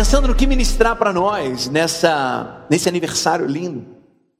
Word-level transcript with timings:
pensando 0.00 0.28
no 0.28 0.34
que 0.34 0.46
ministrar 0.46 0.96
para 0.96 1.12
nós 1.12 1.68
nessa, 1.68 2.64
nesse 2.70 2.88
aniversário 2.88 3.44
lindo, 3.44 3.84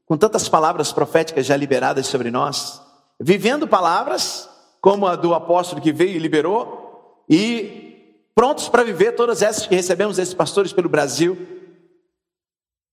com 0.07 0.17
tantas 0.17 0.49
palavras 0.49 0.91
proféticas 0.91 1.45
já 1.45 1.55
liberadas 1.55 2.07
sobre 2.07 2.31
nós, 2.31 2.81
vivendo 3.21 3.69
palavras 3.69 4.49
como 4.81 5.07
a 5.07 5.15
do 5.17 5.35
apóstolo 5.35 5.83
que 5.83 5.93
veio 5.93 6.17
e 6.17 6.19
liberou, 6.19 7.23
e 7.29 8.25
prontos 8.35 8.71
para 8.71 8.83
viver 8.83 9.13
todas 9.13 9.43
essas 9.43 9.67
que 9.67 9.75
recebemos 9.75 10.19
esses 10.19 10.33
pastores 10.33 10.73
pelo 10.73 10.89
Brasil. 10.89 11.37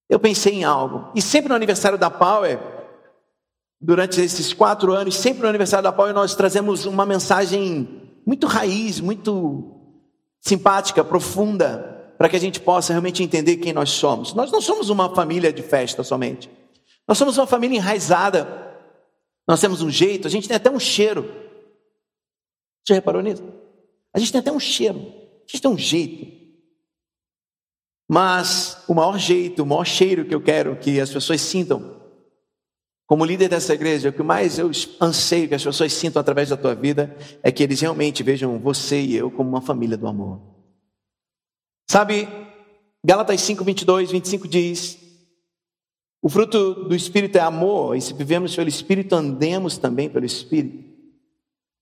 Eu 0.10 0.20
pensei 0.20 0.56
em 0.56 0.66
algo, 0.66 1.10
e 1.16 1.22
sempre 1.22 1.48
no 1.48 1.56
aniversário 1.56 1.98
da 1.98 2.10
Power, 2.10 2.60
durante 3.80 4.20
esses 4.20 4.52
quatro 4.52 4.92
anos, 4.92 5.16
sempre 5.16 5.44
no 5.44 5.48
aniversário 5.48 5.84
da 5.84 5.94
Power, 5.94 6.14
nós 6.14 6.36
trazemos 6.36 6.86
uma 6.86 7.06
mensagem 7.06 8.12
muito 8.26 8.46
raiz, 8.46 9.00
muito 9.00 9.74
simpática, 10.42 11.02
profunda, 11.02 11.97
para 12.18 12.28
que 12.28 12.36
a 12.36 12.40
gente 12.40 12.60
possa 12.60 12.94
realmente 12.94 13.22
entender 13.22 13.58
quem 13.58 13.72
nós 13.72 13.92
somos. 13.92 14.34
Nós 14.34 14.52
não 14.52 14.60
somos 14.60 14.90
uma 14.90 15.14
família 15.14 15.54
de 15.54 15.62
festa 15.62 16.04
somente. 16.04 16.50
Nós 17.08 17.18
somos 17.18 17.38
uma 17.38 17.48
família 17.48 17.78
enraizada. 17.78 18.76
Nós 19.48 19.62
temos 19.62 19.82
um 19.82 19.90
jeito, 19.90 20.28
a 20.28 20.32
gente 20.32 20.48
tem 20.48 20.58
até 20.58 20.70
um 20.70 20.80
cheiro. 20.80 21.32
Já 22.88 22.96
reparou 22.96 23.22
nisso? 23.22 23.44
A 24.14 24.20
gente 24.20 24.32
tem 24.32 24.40
até 24.40 24.52
um 24.52 24.60
cheiro, 24.60 24.98
a 24.98 25.52
gente 25.52 25.62
tem 25.62 25.72
um 25.72 25.78
jeito. 25.78 26.36
Mas 28.10 28.84
o 28.88 28.94
maior 28.94 29.18
jeito, 29.20 29.62
o 29.62 29.66
maior 29.66 29.86
cheiro 29.86 30.26
que 30.26 30.34
eu 30.34 30.42
quero 30.42 30.78
que 30.78 31.00
as 31.00 31.10
pessoas 31.10 31.42
sintam, 31.42 32.02
como 33.06 33.24
líder 33.24 33.50
dessa 33.50 33.74
igreja, 33.74 34.10
o 34.10 34.14
que 34.14 34.24
mais 34.24 34.58
eu 34.58 34.72
anseio 35.02 35.48
que 35.48 35.56
as 35.56 35.64
pessoas 35.64 35.94
sintam 35.94 36.20
através 36.20 36.50
da 36.50 36.58
tua 36.58 36.74
vida 36.74 37.16
é 37.44 37.52
que 37.52 37.64
eles 37.64 37.80
realmente 37.80 38.24
vejam 38.24 38.58
você 38.60 39.00
e 39.00 39.16
eu 39.16 39.30
como 39.30 39.50
uma 39.50 39.62
família 39.62 39.98
do 39.98 40.08
amor. 40.08 40.57
Sabe, 41.90 42.28
Gálatas 43.04 43.42
5, 43.42 43.64
22, 43.64 44.12
25 44.12 44.48
diz: 44.48 44.98
O 46.22 46.30
fruto 46.30 46.84
do 46.84 46.96
Espírito 46.96 47.38
é 47.38 47.42
amor, 47.42 47.96
e 47.96 48.02
se 48.02 48.14
vivemos 48.14 48.56
pelo 48.56 48.68
Espírito, 48.68 49.16
andemos 49.16 49.78
também 49.78 50.10
pelo 50.10 50.26
Espírito. 50.26 50.86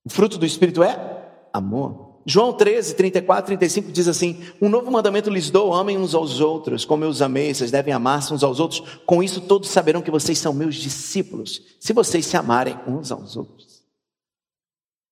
O 0.06 0.10
fruto 0.10 0.38
do 0.38 0.46
Espírito 0.46 0.84
é 0.84 1.50
amor. 1.52 2.14
João 2.28 2.54
13, 2.54 2.96
34, 2.96 3.46
35 3.48 3.92
diz 3.92 4.08
assim: 4.08 4.44
Um 4.62 4.70
novo 4.70 4.92
mandamento 4.92 5.30
lhes 5.30 5.50
dou, 5.50 5.74
amem 5.74 5.98
uns 5.98 6.14
aos 6.14 6.40
outros, 6.40 6.86
como 6.86 7.04
eu 7.04 7.10
os 7.10 7.22
amei, 7.22 7.54
vocês 7.54 7.72
devem 7.72 7.94
amar-se 7.94 8.34
uns 8.34 8.44
aos 8.44 8.60
outros. 8.60 8.82
Com 9.06 9.24
isso 9.24 9.42
todos 9.42 9.70
saberão 9.70 10.02
que 10.02 10.12
vocês 10.12 10.38
são 10.38 10.54
meus 10.54 10.76
discípulos, 10.76 11.62
se 11.80 11.94
vocês 11.94 12.26
se 12.26 12.38
amarem 12.38 12.80
uns 12.88 13.12
aos 13.12 13.36
outros. 13.36 13.84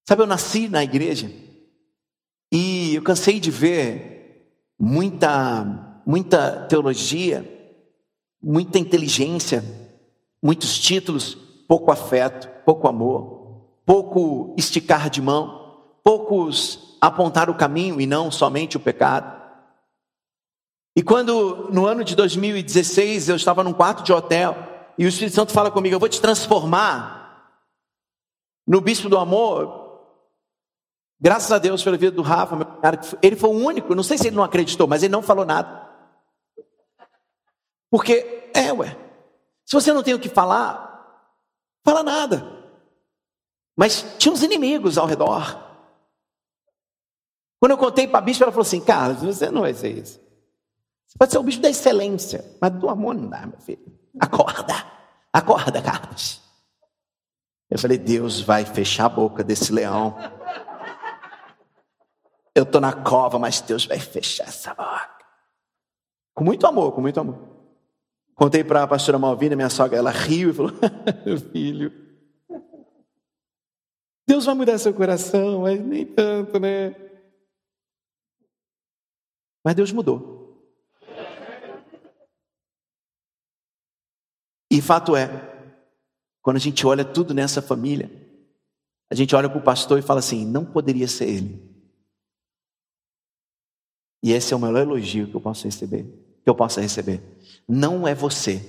Sabe, 0.08 0.22
eu 0.22 0.28
nasci 0.28 0.68
na 0.68 0.84
igreja 0.84 1.32
e 2.52 2.96
eu 2.96 3.02
cansei 3.02 3.40
de 3.40 3.50
ver 3.50 4.13
muita, 4.80 6.02
muita 6.06 6.66
teologia, 6.68 7.50
muita 8.42 8.78
inteligência, 8.78 9.64
muitos 10.42 10.78
títulos, 10.78 11.36
pouco 11.68 11.92
afeto, 11.92 12.50
pouco 12.66 12.88
amor, 12.88 13.68
pouco 13.86 14.54
esticar 14.58 15.10
de 15.10 15.22
mão, 15.22 15.82
poucos 16.04 16.98
apontar 17.00 17.50
o 17.50 17.56
caminho 17.56 18.00
e 18.00 18.06
não 18.06 18.32
somente 18.32 18.78
o 18.78 18.80
pecado. 18.80 19.42
E 20.96 21.02
quando 21.02 21.70
no 21.72 21.86
ano 21.86 22.04
de 22.04 22.16
2016 22.16 23.30
eu 23.30 23.36
estava 23.36 23.64
num 23.64 23.74
quarto 23.74 24.04
de 24.04 24.14
hotel 24.14 24.56
e 24.98 25.06
o 25.06 25.08
Espírito 25.08 25.36
Santo 25.36 25.52
fala 25.52 25.72
comigo, 25.72 25.96
eu 25.96 26.00
vou 26.00 26.08
te 26.08 26.22
transformar 26.22 27.24
no 28.66 28.80
bispo 28.80 29.10
do 29.10 29.18
amor, 29.18 29.83
Graças 31.24 31.54
a 31.54 31.58
Deus 31.58 31.82
pela 31.82 31.96
vida 31.96 32.12
do 32.12 32.22
Rafa, 32.22 32.54
meu 32.54 32.66
cara, 32.66 33.00
ele 33.22 33.38
foi 33.38 33.50
o 33.50 33.54
único, 33.54 33.96
não 33.96 34.04
sei 34.04 34.18
se 34.18 34.28
ele 34.28 34.36
não 34.36 34.44
acreditou, 34.44 34.90
mas 34.90 35.04
ele 35.04 35.14
não 35.14 35.22
falou 35.22 35.46
nada. 35.46 35.90
Porque, 37.90 38.52
é, 38.54 38.74
ué, 38.74 38.98
se 39.66 39.74
você 39.74 39.94
não 39.94 40.04
tem 40.04 40.14
o 40.14 40.20
que 40.20 40.28
falar, 40.28 41.32
fala 41.82 42.04
nada. 42.04 42.46
Mas 43.74 44.06
tinha 44.20 44.34
uns 44.34 44.44
inimigos 44.44 44.98
ao 44.98 45.06
redor. 45.06 45.64
Quando 47.58 47.72
eu 47.72 47.78
contei 47.78 48.06
para 48.06 48.20
a 48.20 48.22
bispo, 48.22 48.44
ela 48.44 48.52
falou 48.52 48.68
assim: 48.68 48.82
Carlos, 48.82 49.22
você 49.22 49.50
não 49.50 49.62
vai 49.62 49.74
ser 49.74 49.98
isso. 49.98 50.20
Você 51.08 51.18
pode 51.18 51.32
ser 51.32 51.38
o 51.38 51.44
bicho 51.44 51.62
da 51.62 51.70
excelência, 51.70 52.44
mas 52.60 52.74
do 52.74 52.90
amor 52.90 53.16
não 53.16 53.30
dá, 53.30 53.46
meu 53.46 53.60
filho. 53.62 53.98
Acorda, 54.20 54.76
acorda, 55.32 55.82
Carlos. 55.82 56.42
Eu 57.70 57.80
falei: 57.80 57.98
Deus 57.98 58.42
vai 58.42 58.66
fechar 58.66 59.06
a 59.06 59.10
boca 59.10 59.42
desse 59.42 59.72
leão. 59.72 60.18
Eu 62.56 62.64
estou 62.64 62.80
na 62.80 62.94
cova, 62.94 63.40
mas 63.40 63.62
Deus 63.62 63.86
vai 63.86 64.00
fechar 64.00 64.48
essa 64.48 64.74
boca. 64.74 65.26
Com 66.34 66.44
muito 66.44 66.68
amor, 66.68 66.92
com 66.92 67.02
muito 67.02 67.20
amor. 67.20 67.54
Contei 68.36 68.64
para 68.64 68.84
a 68.84 68.88
pastora 68.88 69.20
Malvina, 69.20 69.56
minha 69.56 69.70
sogra, 69.70 69.98
ela 69.98 70.12
riu 70.12 70.50
e 70.50 70.54
falou: 70.54 70.72
filho, 71.52 71.92
Deus 74.28 74.46
vai 74.46 74.56
mudar 74.56 74.78
seu 74.78 74.94
coração, 74.94 75.62
mas 75.62 75.80
nem 75.80 76.06
tanto, 76.06 76.60
né? 76.60 76.96
Mas 79.64 79.76
Deus 79.76 79.92
mudou. 79.92 80.44
E 84.72 84.82
fato 84.82 85.16
é, 85.16 85.30
quando 86.42 86.58
a 86.58 86.60
gente 86.60 86.86
olha 86.86 87.06
tudo 87.06 87.34
nessa 87.34 87.62
família, 87.62 88.12
a 89.12 89.16
gente 89.16 89.36
olha 89.36 89.48
para 89.48 89.60
o 89.60 89.64
pastor 89.64 90.00
e 90.00 90.02
fala 90.02 90.20
assim: 90.20 90.46
não 90.46 90.66
poderia 90.66 91.08
ser 91.08 91.30
ele. 91.30 91.73
E 94.24 94.32
esse 94.32 94.54
é 94.54 94.56
o 94.56 94.60
melhor 94.60 94.84
elogio 94.84 95.28
que 95.28 95.36
eu 95.36 95.42
posso 95.42 95.66
receber, 95.66 96.04
que 96.42 96.50
eu 96.50 96.56
possa 96.56 96.80
receber. 96.80 97.22
Não 97.68 98.08
é 98.08 98.16
você, 98.16 98.66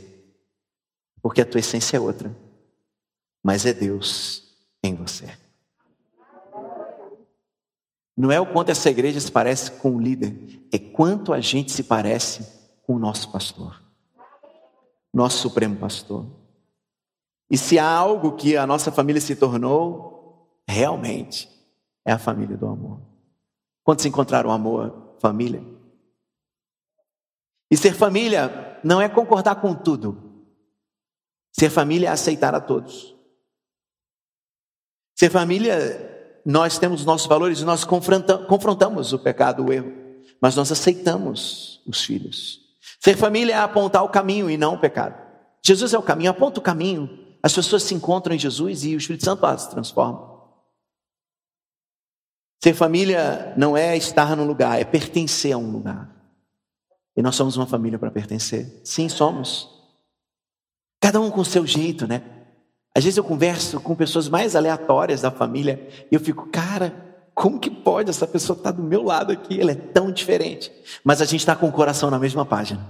porque 1.22 1.40
a 1.40 1.46
tua 1.46 1.60
essência 1.60 1.96
é 1.96 2.00
outra, 2.00 2.36
mas 3.40 3.64
é 3.64 3.72
Deus 3.72 4.52
em 4.82 4.96
você. 4.96 5.30
Não 8.16 8.32
é 8.32 8.40
o 8.40 8.46
quanto 8.46 8.70
essa 8.70 8.90
igreja 8.90 9.20
se 9.20 9.30
parece 9.30 9.70
com 9.70 9.94
o 9.94 10.00
líder, 10.00 10.36
é 10.72 10.78
quanto 10.78 11.32
a 11.32 11.40
gente 11.40 11.70
se 11.70 11.84
parece 11.84 12.44
com 12.84 12.96
o 12.96 12.98
nosso 12.98 13.30
pastor, 13.30 13.80
nosso 15.12 15.38
supremo 15.38 15.76
pastor. 15.76 16.26
E 17.48 17.56
se 17.56 17.78
há 17.78 17.88
algo 17.88 18.32
que 18.32 18.56
a 18.56 18.66
nossa 18.66 18.90
família 18.90 19.20
se 19.20 19.36
tornou, 19.36 20.48
realmente 20.66 21.48
é 22.04 22.12
a 22.12 22.18
família 22.18 22.56
do 22.56 22.66
amor. 22.66 23.00
Quando 23.84 24.00
se 24.00 24.08
encontrar 24.08 24.46
o 24.46 24.50
amor, 24.50 25.03
família. 25.20 25.62
E 27.70 27.76
ser 27.76 27.94
família 27.94 28.78
não 28.84 29.00
é 29.00 29.08
concordar 29.08 29.56
com 29.56 29.74
tudo. 29.74 30.46
Ser 31.52 31.70
família 31.70 32.08
é 32.08 32.10
aceitar 32.10 32.54
a 32.54 32.60
todos. 32.60 33.14
Ser 35.16 35.30
família, 35.30 36.40
nós 36.44 36.78
temos 36.78 37.04
nossos 37.04 37.26
valores 37.26 37.60
e 37.60 37.64
nós 37.64 37.84
confrontamos 37.84 39.12
o 39.12 39.18
pecado, 39.18 39.64
o 39.64 39.72
erro, 39.72 39.92
mas 40.40 40.56
nós 40.56 40.70
aceitamos 40.70 41.80
os 41.86 42.04
filhos. 42.04 42.60
Ser 43.00 43.16
família 43.16 43.54
é 43.54 43.58
apontar 43.58 44.02
o 44.02 44.08
caminho 44.08 44.50
e 44.50 44.56
não 44.56 44.74
o 44.74 44.80
pecado. 44.80 45.22
Jesus 45.64 45.94
é 45.94 45.98
o 45.98 46.02
caminho, 46.02 46.30
aponta 46.30 46.58
o 46.58 46.62
caminho. 46.62 47.36
As 47.42 47.52
pessoas 47.52 47.82
se 47.82 47.94
encontram 47.94 48.34
em 48.34 48.38
Jesus 48.38 48.84
e 48.84 48.94
o 48.94 48.98
Espírito 48.98 49.24
Santo 49.24 49.46
as 49.46 49.66
transforma. 49.68 50.33
Ser 52.64 52.72
família 52.72 53.52
não 53.58 53.76
é 53.76 53.94
estar 53.94 54.34
num 54.34 54.46
lugar, 54.46 54.80
é 54.80 54.84
pertencer 54.84 55.52
a 55.52 55.58
um 55.58 55.70
lugar. 55.70 56.08
E 57.14 57.20
nós 57.20 57.36
somos 57.36 57.58
uma 57.58 57.66
família 57.66 57.98
para 57.98 58.10
pertencer. 58.10 58.80
Sim, 58.82 59.06
somos. 59.06 59.68
Cada 60.98 61.20
um 61.20 61.30
com 61.30 61.42
o 61.42 61.44
seu 61.44 61.66
jeito, 61.66 62.06
né? 62.06 62.22
Às 62.96 63.04
vezes 63.04 63.18
eu 63.18 63.22
converso 63.22 63.78
com 63.80 63.94
pessoas 63.94 64.30
mais 64.30 64.56
aleatórias 64.56 65.20
da 65.20 65.30
família 65.30 65.86
e 66.10 66.14
eu 66.14 66.20
fico, 66.20 66.46
cara, 66.46 66.94
como 67.34 67.60
que 67.60 67.68
pode 67.68 68.08
essa 68.08 68.26
pessoa 68.26 68.56
estar 68.56 68.70
do 68.70 68.82
meu 68.82 69.02
lado 69.02 69.30
aqui? 69.30 69.60
Ela 69.60 69.72
é 69.72 69.74
tão 69.74 70.10
diferente. 70.10 70.72
Mas 71.04 71.20
a 71.20 71.26
gente 71.26 71.40
está 71.40 71.54
com 71.54 71.68
o 71.68 71.72
coração 71.72 72.10
na 72.10 72.18
mesma 72.18 72.46
página. 72.46 72.80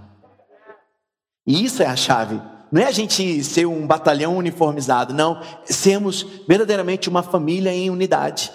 E 1.45 1.65
isso 1.65 1.83
é 1.83 1.87
a 1.87 1.97
chave. 1.97 2.41
Não 2.71 2.81
é 2.81 2.85
a 2.85 2.93
gente 2.93 3.43
ser 3.43 3.67
um 3.67 3.89
batalhão 3.89 4.37
uniformizado, 4.37 5.13
não. 5.13 5.43
Sermos 5.65 6.23
verdadeiramente 6.47 7.09
uma 7.09 7.25
família 7.25 7.73
em 7.73 7.91
unidade. 7.91 8.53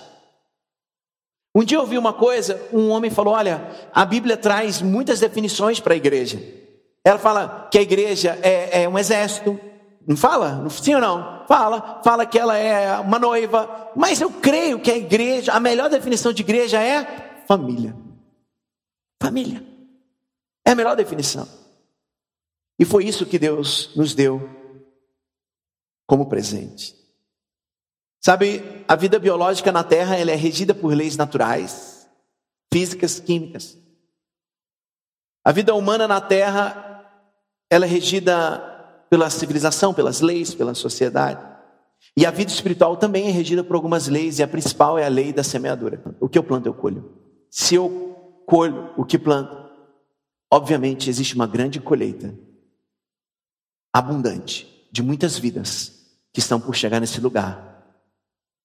Um 1.55 1.63
dia 1.63 1.77
eu 1.77 1.81
ouvi 1.81 1.97
uma 1.97 2.13
coisa, 2.13 2.61
um 2.71 2.89
homem 2.89 3.09
falou: 3.09 3.33
Olha, 3.33 3.69
a 3.93 4.05
Bíblia 4.05 4.37
traz 4.37 4.81
muitas 4.81 5.19
definições 5.19 5.79
para 5.79 5.93
a 5.93 5.97
igreja. 5.97 6.41
Ela 7.03 7.17
fala 7.17 7.67
que 7.71 7.77
a 7.77 7.81
igreja 7.81 8.37
é, 8.41 8.83
é 8.83 8.89
um 8.89 8.97
exército, 8.97 9.59
não 10.05 10.15
fala? 10.15 10.67
Sim 10.69 10.95
ou 10.95 11.01
não? 11.01 11.45
Fala, 11.47 12.01
fala 12.03 12.25
que 12.25 12.37
ela 12.37 12.55
é 12.57 12.99
uma 12.99 13.17
noiva, 13.17 13.91
mas 13.95 14.21
eu 14.21 14.29
creio 14.29 14.79
que 14.79 14.91
a 14.91 14.97
igreja, 14.97 15.53
a 15.53 15.59
melhor 15.59 15.89
definição 15.89 16.31
de 16.31 16.43
igreja 16.43 16.79
é 16.81 17.43
família. 17.47 17.95
Família. 19.21 19.63
É 20.65 20.71
a 20.71 20.75
melhor 20.75 20.95
definição. 20.95 21.47
E 22.77 22.85
foi 22.85 23.05
isso 23.05 23.25
que 23.25 23.39
Deus 23.39 23.91
nos 23.95 24.13
deu 24.13 24.47
como 26.05 26.29
presente. 26.29 26.98
Sabe, 28.21 28.83
a 28.87 28.95
vida 28.95 29.17
biológica 29.17 29.71
na 29.71 29.83
Terra 29.83 30.15
ela 30.17 30.31
é 30.31 30.35
regida 30.35 30.73
por 30.73 30.93
leis 30.93 31.15
naturais, 31.15 32.07
físicas, 32.71 33.19
químicas. 33.19 33.77
A 35.43 35.51
vida 35.51 35.73
humana 35.73 36.07
na 36.07 36.21
terra, 36.21 37.07
ela 37.69 37.85
é 37.85 37.87
regida 37.87 38.59
pela 39.09 39.29
civilização, 39.29 39.93
pelas 39.93 40.21
leis, 40.21 40.53
pela 40.53 40.75
sociedade. 40.75 41.43
E 42.15 42.25
a 42.25 42.31
vida 42.31 42.51
espiritual 42.51 42.97
também 42.97 43.27
é 43.27 43.31
regida 43.31 43.63
por 43.63 43.75
algumas 43.75 44.07
leis, 44.07 44.37
e 44.37 44.43
a 44.43 44.47
principal 44.47 44.99
é 44.99 45.05
a 45.05 45.09
lei 45.09 45.33
da 45.33 45.43
semeadura. 45.43 46.03
O 46.19 46.29
que 46.29 46.37
eu 46.37 46.43
planto, 46.43 46.67
eu 46.67 46.73
colho. 46.73 47.09
Se 47.49 47.75
eu 47.75 48.43
colho 48.45 48.93
o 48.97 49.05
que 49.05 49.17
planto, 49.17 49.57
obviamente 50.51 51.09
existe 51.09 51.35
uma 51.35 51.47
grande 51.47 51.79
colheita 51.79 52.37
abundante 53.93 54.87
de 54.91 55.01
muitas 55.01 55.37
vidas 55.37 56.05
que 56.31 56.39
estão 56.39 56.59
por 56.59 56.75
chegar 56.75 56.99
nesse 56.99 57.19
lugar, 57.19 57.68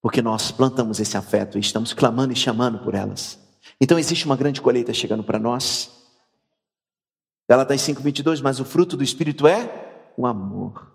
porque 0.05 0.21
nós 0.21 0.53
plantamos 0.53 1.01
esse 1.01 1.17
afeto 1.17 1.57
e 1.57 1.63
estamos 1.63 1.95
clamando 1.95 2.31
e 2.31 2.37
chamando 2.37 2.79
por 2.81 2.95
elas. 2.95 3.43
Então 3.81 3.99
existe 3.99 4.27
uma 4.27 4.37
grande 4.37 4.61
colheita 4.61 4.93
chegando 4.93 5.25
para 5.25 5.39
nós. 5.39 5.91
Galatas 7.49 7.81
5:22, 7.81 8.43
mas 8.43 8.61
o 8.61 8.67
fruto 8.67 8.99
do 8.99 9.03
espírito 9.03 9.47
é 9.47 10.13
o 10.15 10.27
amor. 10.27 10.93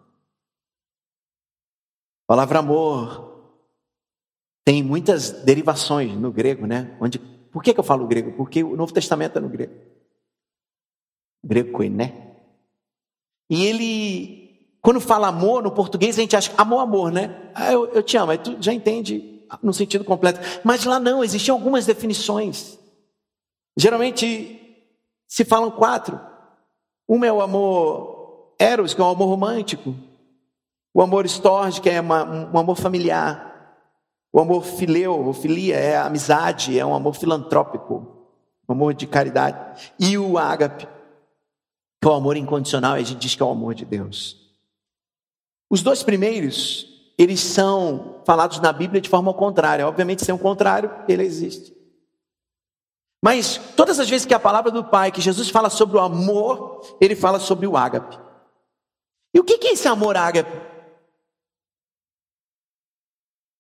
A 2.22 2.28
palavra 2.28 2.60
amor 2.60 3.52
tem 4.64 4.84
muitas 4.84 5.32
derivações 5.44 6.14
no 6.14 6.32
grego, 6.32 6.68
né? 6.68 6.96
Onde, 7.02 7.18
por 7.18 7.64
que, 7.64 7.74
que 7.74 7.80
eu 7.80 7.84
falo 7.84 8.06
grego? 8.06 8.34
Porque 8.34 8.64
o 8.64 8.76
Novo 8.76 8.94
Testamento 8.94 9.40
é 9.40 9.42
no 9.42 9.50
grego. 9.50 9.74
grego 11.44 11.72
koiné. 11.72 12.36
E 13.50 13.66
ele, 13.66 14.49
quando 14.82 15.02
fala 15.02 15.28
amor 15.28 15.64
no 15.64 15.72
português, 15.72 16.18
a 16.18 16.22
gente 16.22 16.36
acha 16.36 16.52
amor, 16.58 16.80
amor, 16.80 17.12
né? 17.12 17.52
Ah, 17.54 17.72
eu, 17.72 17.88
eu 17.94 18.04
te 18.04 18.16
amo, 18.18 18.32
aí 18.32 18.38
tu 18.38 18.56
já 18.60 18.74
entende 18.74 19.42
no 19.62 19.74
sentido 19.74 20.04
completo. 20.04 20.40
Mas 20.64 20.86
lá 20.86 21.00
não, 21.00 21.24
existiam 21.24 21.56
algumas 21.56 21.86
definições. 21.86 22.78
Geralmente 23.76 24.60
se 25.28 25.44
falam 25.44 25.72
quatro. 25.72 26.20
Uma 27.08 27.28
é 27.28 27.32
o 27.32 27.42
amor 27.42 28.54
eros, 28.60 28.94
que 28.94 29.02
é 29.02 29.04
o 29.04 29.10
amor 29.10 29.28
romântico. 29.28 29.96
O 30.94 31.02
amor 31.02 31.26
estorge, 31.26 31.82
que 31.82 31.90
é 31.90 32.00
uma, 32.00 32.24
um 32.52 32.58
amor 32.58 32.76
familiar. 32.76 33.50
O 34.32 34.40
amor 34.40 34.64
fileu, 34.64 35.26
ou 35.26 35.34
filia, 35.34 35.76
é 35.76 35.96
a 35.98 36.06
amizade, 36.06 36.78
é 36.78 36.86
um 36.86 36.94
amor 36.94 37.16
filantrópico, 37.16 38.08
um 38.68 38.74
amor 38.74 38.94
de 38.94 39.08
caridade. 39.08 39.94
E 40.00 40.18
o 40.18 40.38
ágape, 40.38 40.88
que 42.02 42.08
é 42.08 42.12
o 42.12 42.14
amor 42.14 42.38
incondicional, 42.38 42.94
a 42.94 43.00
gente 43.00 43.16
diz 43.16 43.36
que 43.36 43.42
é 43.42 43.46
o 43.46 43.50
amor 43.50 43.74
de 43.74 43.86
Deus. 43.86 44.39
Os 45.70 45.84
dois 45.84 46.02
primeiros, 46.02 46.88
eles 47.18 47.40
são 47.40 48.22
falados 48.26 48.60
na 48.60 48.74
Bíblia 48.74 49.02
de 49.02 49.10
forma 49.10 49.34
contrária. 49.34 49.88
Obviamente, 49.88 50.26
sem 50.26 50.34
o 50.34 50.40
contrário, 50.40 50.92
ele 51.08 51.24
existe. 51.24 51.76
Mas 53.24 53.58
todas 53.76 54.00
as 54.00 54.10
vezes 54.10 54.26
que 54.26 54.34
a 54.34 54.40
palavra 54.40 54.72
do 54.72 54.84
Pai, 54.84 55.12
que 55.12 55.22
Jesus 55.22 55.50
fala 55.50 55.70
sobre 55.70 55.98
o 55.98 56.00
amor, 56.00 56.98
ele 57.02 57.16
fala 57.16 57.40
sobre 57.40 57.68
o 57.68 57.76
ágape. 57.76 58.18
E 59.34 59.40
o 59.40 59.44
que 59.44 59.68
é 59.68 59.74
esse 59.74 59.88
amor 59.88 60.18
ágape? 60.18 60.70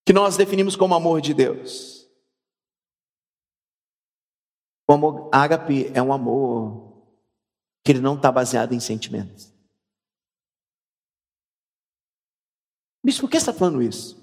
que 0.10 0.14
nós 0.14 0.36
definimos 0.36 0.76
como 0.76 0.96
amor 0.96 1.22
de 1.22 1.36
Deus. 1.36 2.10
O 4.88 4.94
amor 4.94 5.30
ágape 5.32 5.92
é 5.94 6.02
um 6.02 6.12
amor 6.12 7.06
que 7.86 7.92
ele 7.92 8.02
não 8.02 8.16
está 8.16 8.32
baseado 8.32 8.74
em 8.74 8.80
sentimentos. 8.80 9.49
Bicho, 13.04 13.22
por 13.22 13.30
que 13.30 13.40
você 13.40 13.50
está 13.50 13.54
falando 13.54 13.82
isso? 13.82 14.18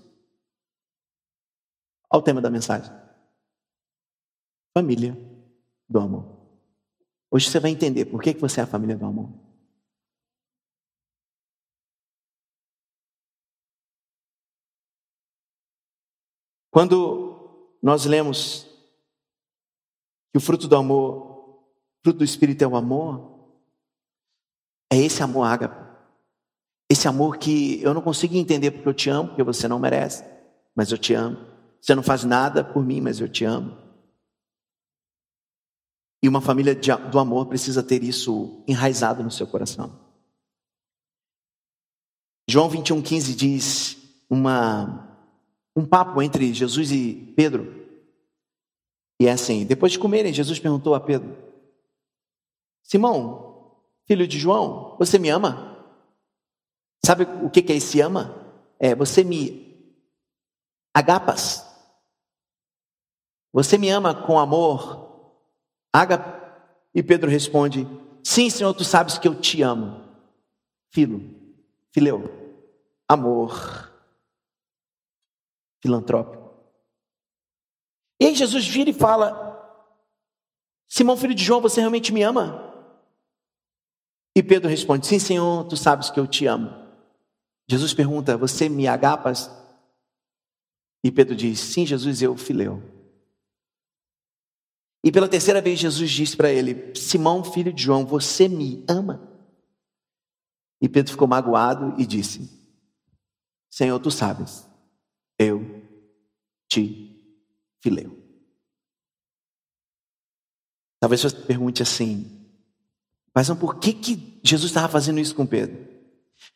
Olha 2.11 2.21
o 2.21 2.23
tema 2.23 2.41
da 2.41 2.51
mensagem. 2.51 2.93
Família 4.73 5.17
do 5.89 5.99
amor. 5.99 6.37
Hoje 7.31 7.51
você 7.51 7.59
vai 7.59 7.71
entender 7.71 8.05
por 8.07 8.23
que 8.23 8.35
você 8.35 8.61
é 8.61 8.65
a 8.65 8.67
família 8.67 8.97
do 8.97 9.07
amor. 9.07 9.31
Quando 16.71 17.79
nós 17.83 18.05
lemos 18.05 18.65
que 20.31 20.37
o 20.37 20.41
fruto 20.41 20.69
do 20.69 20.77
amor, 20.77 21.65
fruto 22.03 22.19
do 22.19 22.25
Espírito 22.25 22.63
é 22.63 22.67
o 22.67 22.77
amor, 22.77 23.55
é 24.93 24.97
esse 24.99 25.23
amor 25.23 25.45
ágape. 25.45 25.86
Esse 26.89 27.09
amor 27.09 27.39
que 27.39 27.83
eu 27.83 27.93
não 27.93 28.01
consigo 28.01 28.37
entender 28.37 28.71
porque 28.71 28.89
eu 28.89 28.95
te 28.95 29.11
amo, 29.11 29.29
porque 29.29 29.43
você 29.43 29.67
não 29.67 29.79
merece, 29.79 30.25
mas 30.75 30.91
eu 30.93 30.99
te 30.99 31.15
amo. 31.15 31.39
Você 31.81 31.95
não 31.95 32.03
faz 32.03 32.25
nada 32.25 32.65
por 32.65 32.85
mim, 32.85 33.01
mas 33.01 33.21
eu 33.21 33.29
te 33.29 33.45
amo. 33.45 33.77
E 36.23 36.29
uma 36.29 36.41
família 36.41 36.75
de, 36.75 36.95
do 37.11 37.19
amor 37.19 37.47
precisa 37.47 37.83
ter 37.83 38.03
isso 38.03 38.65
enraizado 38.67 39.23
no 39.23 39.31
seu 39.31 39.47
coração. 39.47 40.07
João 42.49 42.71
21,15 42.71 43.35
diz 43.35 43.97
uma 44.31 45.07
um 45.77 45.85
papo 45.85 46.23
entre 46.23 46.55
Jesus 46.55 46.91
e 46.91 47.33
Pedro. 47.37 47.85
E 49.21 49.27
é 49.27 49.33
assim: 49.33 49.67
depois 49.67 49.93
de 49.93 49.99
comerem, 49.99 50.33
Jesus 50.33 50.59
perguntou 50.59 50.95
a 50.95 51.01
Pedro: 51.01 51.37
Simão, 52.83 53.77
filho 54.07 54.27
de 54.27 54.39
João, 54.39 54.97
você 54.99 55.19
me 55.19 55.29
ama? 55.29 55.76
Sabe 57.07 57.23
o 57.23 57.49
que 57.49 57.73
é 57.73 57.77
esse 57.77 58.01
ama? 58.01 58.35
É 58.81 58.93
você 58.93 59.23
me 59.23 59.95
agapas. 60.93 61.65
Você 63.53 63.79
me 63.79 63.89
ama 63.89 64.13
com 64.13 64.41
amor? 64.41 65.33
Ágape. 65.93 66.45
E 66.93 67.05
Pedro 67.05 67.31
responde: 67.31 67.87
Sim, 68.25 68.51
Senhor, 68.51 68.75
tu 68.75 68.83
sabes 68.83 69.19
que 69.19 69.29
eu 69.29 69.41
te 69.41 69.63
amo. 69.63 70.05
Filo, 70.91 71.21
fileu, 71.93 72.25
amor 73.09 73.87
filantrópico. 75.81 76.45
E 78.21 78.27
aí 78.27 78.35
Jesus 78.35 78.67
vira 78.67 78.91
e 78.91 78.93
fala: 78.93 79.81
Simão, 80.89 81.17
filho 81.17 81.37
de 81.37 81.45
João, 81.45 81.61
você 81.61 81.79
realmente 81.79 82.13
me 82.13 82.25
ama? 82.25 82.75
E 84.35 84.43
Pedro 84.43 84.69
responde: 84.69 85.07
Sim, 85.07 85.21
Senhor, 85.21 85.69
tu 85.69 85.77
sabes 85.77 86.11
que 86.11 86.19
eu 86.19 86.27
te 86.27 86.47
amo. 86.47 86.86
Jesus 87.69 87.95
pergunta: 87.95 88.37
Você 88.37 88.69
me 88.69 88.87
agapas? 88.87 89.51
E 91.03 91.11
Pedro 91.11 91.35
diz: 91.35 91.59
Sim, 91.61 91.87
Jesus, 91.87 92.23
eu 92.23 92.37
fileu. 92.37 92.83
E 95.05 95.13
pela 95.13 95.29
terceira 95.29 95.61
vez 95.61 95.79
Jesus 95.79 96.11
disse 96.11 96.37
para 96.37 96.51
ele: 96.51 96.95
Simão, 96.95 97.45
filho 97.45 97.73
de 97.73 97.83
João, 97.83 98.05
você 98.05 98.49
me 98.49 98.85
ama? 98.89 99.33
E 100.81 100.89
Pedro 100.89 101.13
ficou 101.13 101.29
magoado 101.29 101.95
e 102.01 102.07
disse: 102.07 102.51
Senhor, 103.71 103.99
tu 103.99 104.11
sabes 104.11 104.67
eu 105.39 105.83
te 106.69 107.15
fileu. 107.81 108.17
Talvez 110.99 111.21
você 111.21 111.37
pergunte 111.37 111.83
assim, 111.83 112.49
mas 113.35 113.51
por 113.51 113.79
que, 113.79 113.93
que 113.93 114.41
Jesus 114.43 114.71
estava 114.71 114.89
fazendo 114.89 115.21
isso 115.21 115.35
com 115.35 115.47
Pedro? 115.47 115.96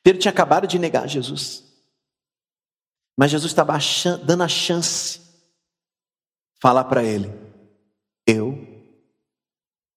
Pedro 0.02 0.20
tinha 0.20 0.32
acabado 0.32 0.66
de 0.66 0.78
negar 0.78 1.08
Jesus. 1.08 1.64
Mas 3.16 3.30
Jesus 3.30 3.52
estava 3.52 3.78
dando 4.24 4.42
a 4.42 4.48
chance 4.48 5.20
falar 6.60 6.84
para 6.84 7.04
ele: 7.04 7.30
Eu 8.26 8.66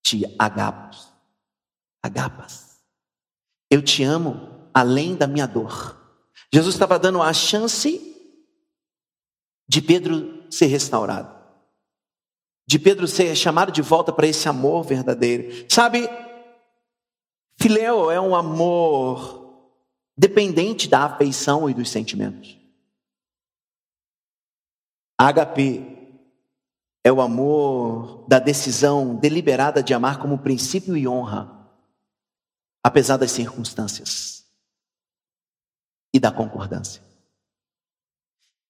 te 0.04 0.24
agapas, 0.38 1.12
agapas. 2.02 2.82
Eu 3.70 3.82
te 3.82 4.04
amo 4.04 4.70
além 4.74 5.16
da 5.16 5.28
minha 5.28 5.48
dor. 5.48 6.00
Jesus 6.54 6.76
estava 6.76 7.00
dando 7.00 7.22
a 7.22 7.34
chance 7.34 8.14
de 9.68 9.82
Pedro 9.82 10.52
ser 10.52 10.68
restaurado, 10.68 11.34
de 12.68 12.78
Pedro 12.78 13.08
ser 13.08 13.36
chamado 13.36 13.72
de 13.72 13.82
volta 13.82 14.12
para 14.12 14.28
esse 14.28 14.48
amor 14.48 14.84
verdadeiro. 14.84 15.66
Sabe, 15.70 16.08
Filéu 17.58 18.12
é 18.12 18.20
um 18.20 18.36
amor 18.36 19.43
dependente 20.16 20.88
da 20.88 21.06
afeição 21.06 21.70
e 21.70 21.74
dos 21.74 21.90
sentimentos. 21.90 22.58
Ágape 25.18 25.94
é 27.04 27.12
o 27.12 27.22
amor 27.22 28.26
da 28.28 28.40
decisão 28.40 29.16
deliberada 29.16 29.84
de 29.84 29.94
amar 29.94 30.20
como 30.20 30.40
princípio 30.40 30.96
e 30.96 31.08
honra, 31.08 31.70
apesar 32.84 33.18
das 33.18 33.32
circunstâncias 33.32 34.46
e 36.14 36.20
da 36.20 36.32
concordância. 36.32 37.02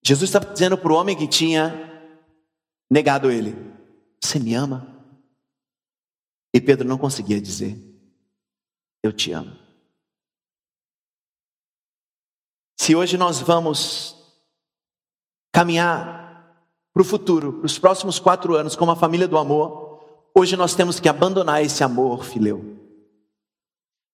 Jesus 0.03 0.29
estava 0.29 0.51
dizendo 0.51 0.77
para 0.77 0.91
o 0.91 0.95
homem 0.95 1.15
que 1.15 1.27
tinha 1.27 1.71
negado 2.89 3.31
ele: 3.31 3.55
Você 4.21 4.39
me 4.39 4.53
ama? 4.53 4.87
E 6.53 6.59
Pedro 6.59 6.87
não 6.87 6.97
conseguia 6.97 7.39
dizer: 7.39 7.77
Eu 9.01 9.13
te 9.13 9.31
amo. 9.31 9.62
Se 12.83 12.95
hoje 12.95 13.17
nós 13.17 13.39
vamos 13.39 14.15
caminhar 15.53 16.57
para 16.93 17.01
o 17.01 17.05
futuro, 17.05 17.53
para 17.53 17.65
os 17.65 17.79
próximos 17.79 18.19
quatro 18.19 18.55
anos, 18.55 18.75
como 18.75 18.91
a 18.91 18.95
família 18.95 19.27
do 19.27 19.37
amor, 19.37 19.83
Hoje 20.35 20.57
nós 20.57 20.73
temos 20.73 20.99
que 20.99 21.07
abandonar 21.07 21.63
esse 21.63 21.83
amor 21.83 22.25
fileu. 22.25 22.79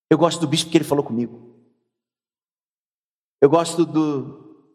Eu 0.10 0.18
gosto 0.18 0.42
do 0.42 0.48
bispo 0.48 0.66
porque 0.66 0.80
ele 0.80 0.84
falou 0.84 1.04
comigo. 1.04 1.56
Eu 3.42 3.50
gosto 3.50 3.86
do 3.86 4.68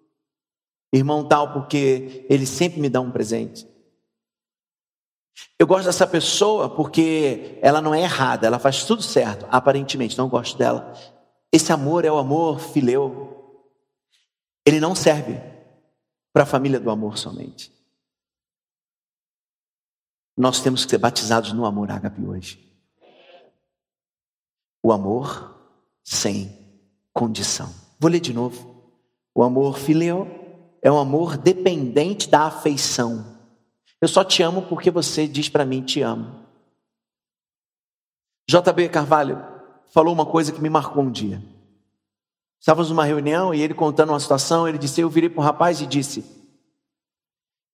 irmão 0.92 1.28
tal 1.28 1.52
porque 1.52 2.24
ele 2.30 2.46
sempre 2.46 2.80
me 2.80 2.88
dá 2.88 3.00
um 3.00 3.10
presente. 3.10 3.68
Eu 5.58 5.66
gosto 5.66 5.84
dessa 5.84 6.06
pessoa 6.06 6.74
porque 6.74 7.58
ela 7.60 7.82
não 7.82 7.94
é 7.94 8.00
errada, 8.00 8.46
ela 8.46 8.58
faz 8.58 8.84
tudo 8.84 9.02
certo, 9.02 9.46
aparentemente, 9.50 10.16
não 10.16 10.28
gosto 10.28 10.56
dela. 10.56 10.94
Esse 11.52 11.72
amor 11.72 12.04
é 12.06 12.10
o 12.10 12.16
amor 12.16 12.58
fileu. 12.58 13.33
Ele 14.64 14.80
não 14.80 14.94
serve 14.94 15.40
para 16.32 16.42
a 16.42 16.46
família 16.46 16.80
do 16.80 16.90
amor 16.90 17.18
somente. 17.18 17.72
Nós 20.36 20.60
temos 20.60 20.84
que 20.84 20.90
ser 20.90 20.98
batizados 20.98 21.52
no 21.52 21.64
amor 21.64 21.90
ágape 21.90 22.24
hoje. 22.24 22.60
O 24.82 24.92
amor 24.92 25.54
sem 26.02 26.58
condição. 27.12 27.72
Vou 27.98 28.10
ler 28.10 28.20
de 28.20 28.32
novo. 28.32 28.92
O 29.34 29.42
amor 29.42 29.78
fileu 29.78 30.28
é 30.82 30.90
um 30.90 30.98
amor 30.98 31.36
dependente 31.36 32.28
da 32.28 32.42
afeição. 32.42 33.38
Eu 34.00 34.08
só 34.08 34.24
te 34.24 34.42
amo 34.42 34.62
porque 34.62 34.90
você 34.90 35.26
diz 35.26 35.48
para 35.48 35.64
mim 35.64 35.82
te 35.82 36.02
amo. 36.02 36.44
JB 38.48 38.90
Carvalho 38.90 39.42
falou 39.86 40.12
uma 40.12 40.26
coisa 40.26 40.52
que 40.52 40.60
me 40.60 40.68
marcou 40.68 41.02
um 41.02 41.10
dia. 41.10 41.42
Estávamos 42.64 42.88
numa 42.88 43.04
reunião 43.04 43.52
e 43.52 43.60
ele 43.60 43.74
contando 43.74 44.08
uma 44.08 44.18
situação, 44.18 44.66
ele 44.66 44.78
disse: 44.78 44.98
Eu 44.98 45.10
virei 45.10 45.28
para 45.28 45.38
o 45.38 45.44
rapaz 45.44 45.82
e 45.82 45.86
disse: 45.86 46.24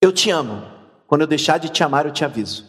Eu 0.02 0.12
te 0.12 0.30
amo. 0.30 0.62
Quando 1.06 1.20
eu 1.20 1.28
deixar 1.28 1.58
de 1.58 1.68
te 1.68 1.84
amar, 1.84 2.06
eu 2.06 2.12
te 2.12 2.24
aviso. 2.24 2.66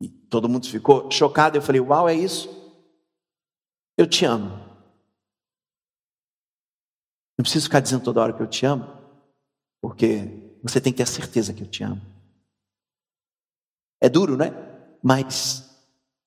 E 0.00 0.08
todo 0.08 0.48
mundo 0.48 0.66
ficou 0.66 1.08
chocado. 1.12 1.56
Eu 1.56 1.62
falei: 1.62 1.80
Uau, 1.80 2.08
é 2.08 2.14
isso? 2.14 2.48
Eu 3.96 4.08
te 4.08 4.24
amo. 4.24 4.48
Não 7.38 7.44
preciso 7.44 7.66
ficar 7.66 7.78
dizendo 7.78 8.02
toda 8.02 8.20
hora 8.20 8.32
que 8.32 8.42
eu 8.42 8.48
te 8.48 8.66
amo, 8.66 8.84
porque 9.80 10.58
você 10.60 10.80
tem 10.80 10.92
que 10.92 10.96
ter 10.96 11.04
a 11.04 11.06
certeza 11.06 11.54
que 11.54 11.62
eu 11.62 11.70
te 11.70 11.84
amo. 11.84 12.02
É 14.00 14.08
duro, 14.08 14.36
né? 14.36 14.50
Mas 15.00 15.70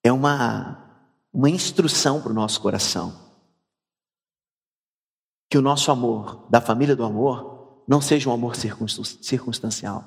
é 0.02 0.10
uma, 0.10 1.06
uma 1.34 1.50
instrução 1.50 2.22
para 2.22 2.32
o 2.32 2.34
nosso 2.34 2.62
coração. 2.62 3.21
Que 5.52 5.58
o 5.58 5.62
nosso 5.62 5.92
amor, 5.92 6.50
da 6.50 6.62
família 6.62 6.96
do 6.96 7.04
amor, 7.04 7.84
não 7.86 8.00
seja 8.00 8.30
um 8.30 8.34
amor 8.34 8.56
circunstancial. 8.56 10.02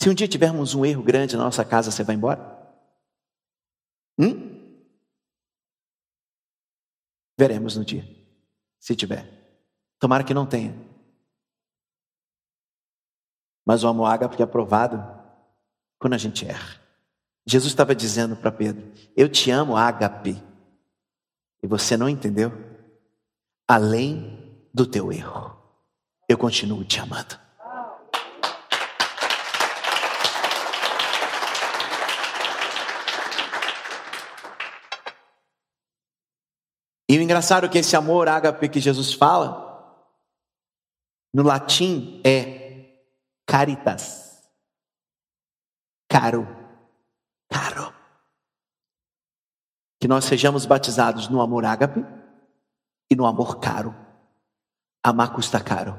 Se 0.00 0.08
um 0.08 0.14
dia 0.14 0.28
tivermos 0.28 0.76
um 0.76 0.86
erro 0.86 1.02
grande 1.02 1.36
na 1.36 1.42
nossa 1.42 1.64
casa, 1.64 1.90
você 1.90 2.04
vai 2.04 2.14
embora? 2.14 2.40
Hum? 4.16 4.86
Veremos 7.36 7.76
no 7.76 7.84
dia, 7.84 8.06
se 8.78 8.94
tiver. 8.94 9.26
Tomara 9.98 10.22
que 10.22 10.32
não 10.32 10.46
tenha. 10.46 10.72
Mas 13.66 13.82
o 13.82 13.88
amor 13.88 14.06
ágape 14.06 14.40
é 14.40 14.44
aprovado 14.44 14.98
quando 15.98 16.14
a 16.14 16.18
gente 16.18 16.46
erra. 16.46 16.80
Jesus 17.44 17.72
estava 17.72 17.92
dizendo 17.92 18.36
para 18.36 18.52
Pedro: 18.52 18.92
Eu 19.16 19.28
te 19.28 19.50
amo, 19.50 19.76
ágape. 19.76 20.51
E 21.62 21.66
você 21.66 21.96
não 21.96 22.08
entendeu? 22.08 22.72
além 23.72 24.68
do 24.74 24.86
teu 24.86 25.10
erro. 25.10 25.56
Eu 26.28 26.36
continuo 26.36 26.84
te 26.84 27.00
amando. 27.00 27.40
E 37.08 37.18
o 37.18 37.22
engraçado 37.22 37.66
é 37.66 37.68
que 37.68 37.78
esse 37.78 37.96
amor 37.96 38.28
ágape 38.28 38.68
que 38.68 38.80
Jesus 38.80 39.12
fala, 39.12 40.06
no 41.32 41.42
latim 41.42 42.20
é 42.24 43.00
caritas. 43.46 44.42
Caro. 46.08 46.44
Caro. 46.44 46.61
Que 50.02 50.08
nós 50.08 50.24
sejamos 50.24 50.66
batizados 50.66 51.28
no 51.28 51.40
amor 51.40 51.64
ágape 51.64 52.04
e 53.08 53.14
no 53.14 53.24
amor 53.24 53.60
caro. 53.60 53.94
Amar 55.00 55.32
custa 55.32 55.62
caro. 55.62 55.96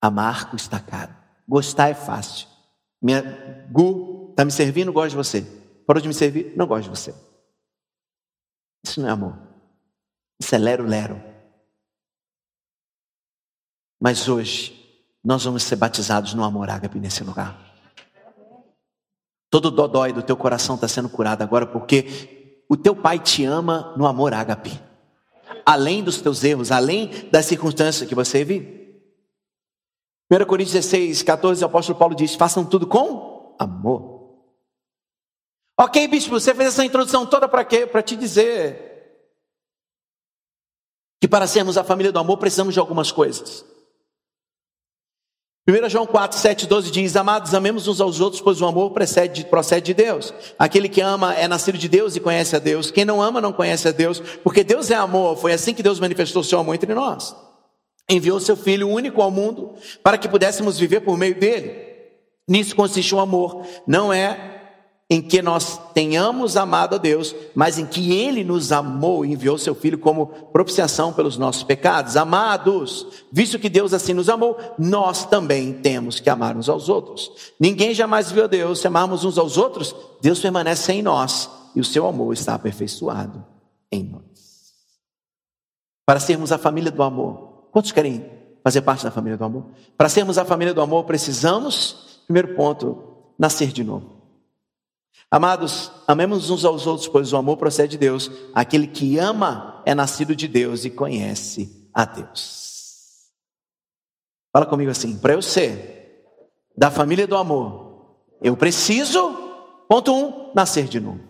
Amar 0.00 0.48
custa 0.52 0.78
caro. 0.78 1.12
Gostar 1.48 1.88
é 1.88 1.94
fácil. 1.94 2.46
Minha 3.02 3.22
Gu 3.72 4.28
está 4.30 4.44
me 4.44 4.52
servindo, 4.52 4.92
gosto 4.92 5.10
de 5.10 5.16
você. 5.16 5.42
Parou 5.84 6.00
de 6.00 6.06
me 6.06 6.14
servir, 6.14 6.56
não 6.56 6.64
gosto 6.64 6.84
de 6.84 6.90
você. 6.90 7.12
Isso 8.84 9.00
não 9.00 9.08
é 9.08 9.10
amor. 9.10 9.36
Isso 10.40 10.54
é 10.54 10.58
lero-lero. 10.58 11.20
Mas 14.00 14.28
hoje, 14.28 15.04
nós 15.24 15.42
vamos 15.42 15.64
ser 15.64 15.74
batizados 15.74 16.34
no 16.34 16.44
amor 16.44 16.70
ágape 16.70 17.00
nesse 17.00 17.24
lugar. 17.24 17.58
Todo 19.50 19.72
dodói 19.72 20.12
do 20.12 20.22
teu 20.22 20.36
coração 20.36 20.76
está 20.76 20.86
sendo 20.86 21.08
curado 21.08 21.42
agora, 21.42 21.66
porque 21.66 22.35
o 22.68 22.76
teu 22.76 22.94
pai 22.94 23.18
te 23.18 23.44
ama 23.44 23.94
no 23.96 24.06
amor 24.06 24.34
ágape 24.34 24.86
além 25.66 26.04
dos 26.04 26.20
teus 26.20 26.44
erros, 26.44 26.70
além 26.70 27.28
das 27.30 27.46
circunstâncias 27.46 28.08
que 28.08 28.14
você 28.14 28.44
vive. 28.44 29.02
1 30.30 30.44
Coríntios 30.46 30.74
16, 30.74 31.24
14, 31.24 31.62
o 31.64 31.66
apóstolo 31.66 31.98
Paulo 31.98 32.14
diz: 32.14 32.36
façam 32.36 32.64
tudo 32.64 32.86
com 32.86 33.56
amor. 33.58 34.16
Ok, 35.78 36.06
bispo, 36.06 36.30
você 36.30 36.54
fez 36.54 36.68
essa 36.68 36.84
introdução 36.84 37.26
toda 37.26 37.48
para 37.48 37.64
quê? 37.64 37.86
Para 37.86 38.02
te 38.02 38.16
dizer 38.16 38.84
que 41.20 41.28
para 41.28 41.46
sermos 41.46 41.76
a 41.76 41.84
família 41.84 42.12
do 42.12 42.18
amor 42.18 42.38
precisamos 42.38 42.72
de 42.72 42.80
algumas 42.80 43.10
coisas. 43.10 43.64
1 45.68 45.88
João 45.88 46.06
4, 46.06 46.38
7, 46.38 46.66
12 46.68 46.90
diz: 46.92 47.16
Amados, 47.16 47.52
amemos 47.52 47.88
uns 47.88 48.00
aos 48.00 48.20
outros, 48.20 48.40
pois 48.40 48.60
o 48.60 48.66
amor 48.66 48.92
procede, 48.92 49.44
procede 49.46 49.86
de 49.86 49.94
Deus. 49.94 50.32
Aquele 50.56 50.88
que 50.88 51.00
ama 51.00 51.34
é 51.34 51.48
nascido 51.48 51.76
de 51.76 51.88
Deus 51.88 52.14
e 52.14 52.20
conhece 52.20 52.54
a 52.54 52.60
Deus. 52.60 52.92
Quem 52.92 53.04
não 53.04 53.20
ama 53.20 53.40
não 53.40 53.52
conhece 53.52 53.88
a 53.88 53.90
Deus, 53.90 54.20
porque 54.44 54.62
Deus 54.62 54.92
é 54.92 54.94
amor. 54.94 55.36
Foi 55.36 55.52
assim 55.52 55.74
que 55.74 55.82
Deus 55.82 55.98
manifestou 55.98 56.44
seu 56.44 56.60
amor 56.60 56.76
entre 56.76 56.94
nós. 56.94 57.34
Enviou 58.08 58.38
seu 58.38 58.56
Filho 58.56 58.88
único 58.88 59.20
ao 59.20 59.32
mundo 59.32 59.74
para 60.04 60.16
que 60.16 60.28
pudéssemos 60.28 60.78
viver 60.78 61.00
por 61.00 61.18
meio 61.18 61.34
dele. 61.34 61.84
Nisso 62.48 62.76
consiste 62.76 63.12
o 63.12 63.18
amor. 63.18 63.66
Não 63.88 64.12
é 64.12 64.55
em 65.08 65.22
que 65.22 65.40
nós 65.40 65.80
tenhamos 65.94 66.56
amado 66.56 66.96
a 66.96 66.98
Deus, 66.98 67.34
mas 67.54 67.78
em 67.78 67.86
que 67.86 68.12
Ele 68.12 68.42
nos 68.42 68.72
amou 68.72 69.24
e 69.24 69.32
enviou 69.32 69.56
Seu 69.56 69.74
Filho 69.74 69.98
como 69.98 70.26
propiciação 70.26 71.12
pelos 71.12 71.38
nossos 71.38 71.62
pecados. 71.62 72.16
Amados, 72.16 73.06
visto 73.30 73.58
que 73.58 73.68
Deus 73.68 73.94
assim 73.94 74.12
nos 74.12 74.28
amou, 74.28 74.58
nós 74.76 75.24
também 75.24 75.74
temos 75.74 76.18
que 76.18 76.28
amar 76.28 76.56
uns 76.56 76.68
aos 76.68 76.88
outros. 76.88 77.52
Ninguém 77.58 77.94
jamais 77.94 78.32
viu 78.32 78.44
a 78.44 78.48
Deus, 78.48 78.80
se 78.80 78.88
amarmos 78.88 79.24
uns 79.24 79.38
aos 79.38 79.56
outros, 79.56 79.94
Deus 80.20 80.40
permanece 80.40 80.92
em 80.92 81.02
nós 81.02 81.48
e 81.76 81.80
o 81.80 81.84
Seu 81.84 82.06
amor 82.06 82.32
está 82.32 82.54
aperfeiçoado 82.54 83.44
em 83.92 84.02
nós. 84.02 84.24
Para 86.04 86.18
sermos 86.18 86.50
a 86.50 86.58
família 86.58 86.90
do 86.90 87.02
amor, 87.04 87.68
quantos 87.70 87.92
querem 87.92 88.28
fazer 88.64 88.82
parte 88.82 89.04
da 89.04 89.12
família 89.12 89.38
do 89.38 89.44
amor? 89.44 89.66
Para 89.96 90.08
sermos 90.08 90.36
a 90.36 90.44
família 90.44 90.74
do 90.74 90.80
amor, 90.80 91.04
precisamos, 91.04 92.20
primeiro 92.26 92.56
ponto, 92.56 93.04
nascer 93.38 93.70
de 93.70 93.84
novo. 93.84 94.15
Amados, 95.30 95.90
amemos 96.06 96.50
uns 96.50 96.64
aos 96.64 96.86
outros, 96.86 97.08
pois 97.08 97.32
o 97.32 97.36
amor 97.36 97.56
procede 97.56 97.92
de 97.92 97.98
Deus. 97.98 98.30
Aquele 98.54 98.86
que 98.86 99.18
ama 99.18 99.82
é 99.84 99.94
nascido 99.94 100.36
de 100.36 100.46
Deus 100.46 100.84
e 100.84 100.90
conhece 100.90 101.88
a 101.92 102.04
Deus. 102.04 103.30
Fala 104.52 104.66
comigo 104.66 104.90
assim: 104.90 105.18
para 105.18 105.34
eu 105.34 105.42
ser 105.42 106.22
da 106.76 106.90
família 106.90 107.26
do 107.26 107.36
amor, 107.36 108.16
eu 108.40 108.56
preciso, 108.56 109.32
ponto 109.88 110.14
um, 110.14 110.52
nascer 110.54 110.86
de 110.86 111.00
novo. 111.00 111.20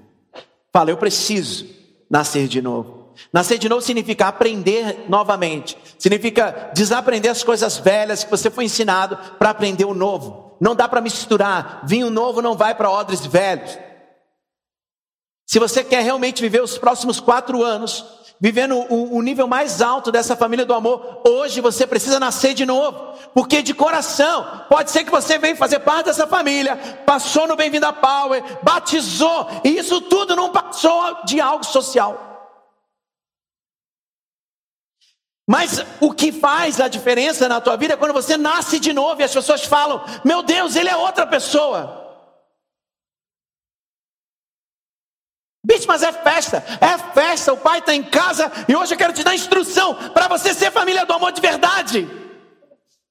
Fala, 0.73 0.91
eu 0.91 0.97
preciso 0.99 1.67
nascer 2.11 2.49
de 2.49 2.61
novo. 2.61 3.15
Nascer 3.33 3.59
de 3.59 3.69
novo 3.69 3.81
significa 3.81 4.29
aprender 4.29 5.07
novamente, 5.09 5.79
significa 5.99 6.71
desaprender 6.75 7.31
as 7.31 7.43
coisas 7.43 7.79
velhas 7.79 8.23
que 8.23 8.31
você 8.31 8.51
foi 8.51 8.67
ensinado 8.67 9.17
para 9.39 9.51
aprender 9.51 9.87
o 9.87 9.95
novo. 9.95 10.46
Não 10.61 10.75
dá 10.75 10.89
para 10.89 11.01
misturar, 11.01 11.83
vinho 11.85 12.11
novo 12.11 12.41
não 12.41 12.57
vai 12.57 12.75
para 12.75 12.91
odres 12.91 13.25
velhos. 13.25 13.79
Se 15.47 15.59
você 15.59 15.85
quer 15.85 16.03
realmente 16.03 16.43
viver 16.43 16.63
os 16.63 16.77
próximos 16.77 17.21
quatro 17.21 17.63
anos, 17.63 18.05
vivendo 18.41 18.77
o, 18.77 19.17
o, 19.17 19.23
nível 19.23 19.47
mais 19.47 19.81
alto 19.81 20.11
dessa 20.11 20.37
família 20.37 20.67
do 20.67 20.75
amor, 20.75 21.23
hoje 21.25 21.61
você 21.61 21.87
precisa 21.87 22.19
nascer 22.19 22.53
de 22.53 22.67
novo, 22.67 23.15
porque 23.33 23.63
de 23.63 23.73
coração, 23.73 24.65
pode 24.69 24.91
ser 24.91 25.05
que 25.05 25.11
você 25.11 25.39
venha 25.39 25.57
fazer 25.57 25.79
parte 25.81 26.07
dessa 26.07 26.27
família, 26.27 26.77
passou 27.07 27.47
no 27.47 27.57
Bem-vindo 27.57 27.87
a 27.87 27.93
Power, 27.93 28.43
batizou, 28.63 29.49
e 29.65 29.79
isso 29.79 30.01
tudo 30.01 30.35
não 30.35 30.51
passou 30.51 31.19
de 31.25 31.41
algo 31.41 31.65
social. 31.65 32.36
Mas 35.47 35.85
o 36.01 36.13
que 36.13 36.33
faz 36.33 36.81
a 36.81 36.89
diferença 36.89 37.49
na 37.49 37.61
tua 37.61 37.77
vida 37.77 37.95
é 37.95 37.97
quando 37.97 38.13
você 38.13 38.37
nasce 38.37 38.81
de 38.81 38.93
novo 38.93 39.21
e 39.21 39.25
as 39.25 39.33
pessoas 39.33 39.65
falam: 39.65 40.05
Meu 40.25 40.43
Deus, 40.43 40.75
ele 40.75 40.89
é 40.89 40.97
outra 40.97 41.25
pessoa. 41.25 42.05
Bicho, 45.65 45.87
mas 45.87 46.03
é 46.03 46.13
festa, 46.13 46.65
é 46.81 46.99
festa. 47.13 47.53
O 47.53 47.57
pai 47.57 47.79
está 47.79 47.95
em 47.95 48.03
casa 48.03 48.51
e 48.69 48.75
hoje 48.75 48.95
eu 48.95 48.99
quero 48.99 49.13
te 49.13 49.23
dar 49.23 49.35
instrução 49.35 49.95
para 50.13 50.29
você 50.29 50.53
ser 50.53 50.71
família 50.73 51.05
do 51.05 51.13
amor 51.13 51.33
de 51.33 51.41
verdade. 51.41 52.09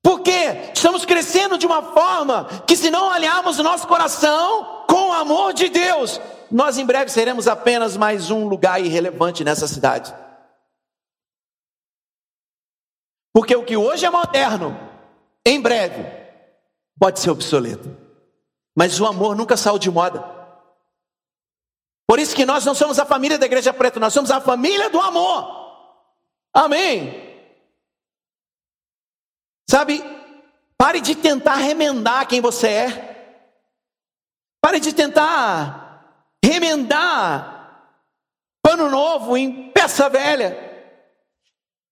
Porque 0.01 0.72
estamos 0.74 1.04
crescendo 1.04 1.58
de 1.58 1.65
uma 1.65 1.82
forma 1.82 2.48
que, 2.68 2.77
se 2.77 2.92
não 2.92 3.10
alinharmos 3.10 3.60
o 3.60 3.63
nosso 3.63 3.88
coração 3.88 4.84
com 4.88 5.10
o 5.10 5.13
amor 5.13 5.51
de 5.51 5.68
Deus, 5.68 6.22
nós 6.51 6.77
em 6.77 6.86
breve 6.86 7.10
seremos 7.12 7.48
apenas 7.48 7.98
mais 7.98 8.30
um 8.30 8.48
lugar 8.48 8.80
irrelevante 8.80 9.44
nessa 9.44 9.68
cidade. 9.68 10.13
Porque 13.36 13.54
o 13.54 13.65
que 13.65 13.75
hoje 13.75 14.06
é 14.06 14.10
moderno, 14.10 14.80
em 15.46 15.60
breve, 15.60 16.06
pode 16.98 17.20
ser 17.20 17.32
obsoleto. 17.32 17.94
Mas 18.74 18.98
o 18.98 19.06
amor 19.06 19.36
nunca 19.36 19.58
saiu 19.58 19.77
de 19.77 19.92
moda. 19.92 20.24
Por 22.08 22.18
isso 22.18 22.34
que 22.34 22.46
nós 22.46 22.63
não 22.63 22.74
somos 22.74 22.98
a 22.98 23.06
família 23.06 23.38
da 23.38 23.46
Igreja 23.46 23.74
Preta, 23.74 24.00
nós 24.00 24.13
somos 24.13 24.32
a 24.32 24.39
família 24.39 24.89
do 24.89 25.01
amor. 25.01 25.54
Amém. 26.54 27.13
Sabe, 29.70 30.01
pare 30.77 31.01
de 31.01 31.13
tentar 31.13 31.56
remendar 31.56 32.30
quem 32.30 32.39
você 32.39 32.70
é. 32.70 33.42
Pare 34.62 34.80
de 34.80 34.94
tentar 34.94 36.32
remendar 36.42 38.00
pano 38.62 38.89
novo 38.89 39.36
em 39.36 39.74
peça 39.74 40.08
velha. 40.08 40.75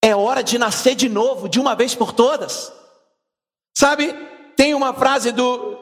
É 0.03 0.13
hora 0.13 0.43
de 0.43 0.57
nascer 0.57 0.95
de 0.95 1.07
novo, 1.07 1.48
de 1.48 1.62
uma 1.62 1.75
vez 1.75 1.95
por 1.95 2.12
todas. 2.12 2.74
Sabe, 3.74 4.13
tem 4.53 4.74
uma 4.74 4.93
frase 4.93 5.31
do 5.31 5.77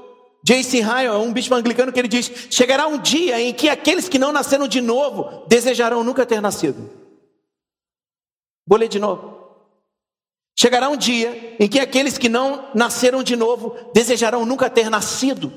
J.C. 0.45 0.79
Ryle, 0.79 1.15
um 1.15 1.33
bispo 1.33 1.55
anglicano, 1.55 1.91
que 1.91 1.97
ele 1.97 2.07
diz: 2.07 2.31
Chegará 2.51 2.85
um 2.85 2.99
dia 2.99 3.41
em 3.41 3.51
que 3.51 3.67
aqueles 3.67 4.07
que 4.07 4.19
não 4.19 4.31
nasceram 4.31 4.67
de 4.67 4.79
novo 4.79 5.43
desejarão 5.47 6.03
nunca 6.03 6.23
ter 6.23 6.39
nascido. 6.39 6.87
Vou 8.67 8.77
ler 8.77 8.89
de 8.89 8.99
novo. 8.99 9.41
Chegará 10.55 10.87
um 10.87 10.97
dia 10.97 11.55
em 11.59 11.67
que 11.67 11.79
aqueles 11.79 12.19
que 12.19 12.29
não 12.29 12.69
nasceram 12.75 13.23
de 13.23 13.35
novo 13.35 13.75
desejarão 13.91 14.45
nunca 14.45 14.69
ter 14.69 14.87
nascido. 14.87 15.51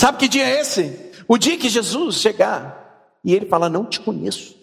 Sabe 0.00 0.16
que 0.16 0.28
dia 0.28 0.48
é 0.48 0.58
esse? 0.62 1.12
O 1.28 1.36
dia 1.36 1.58
que 1.58 1.68
Jesus 1.68 2.16
chegar 2.16 3.18
e 3.22 3.34
ele 3.34 3.44
falar: 3.44 3.68
Não 3.68 3.84
te 3.84 4.00
conheço. 4.00 4.61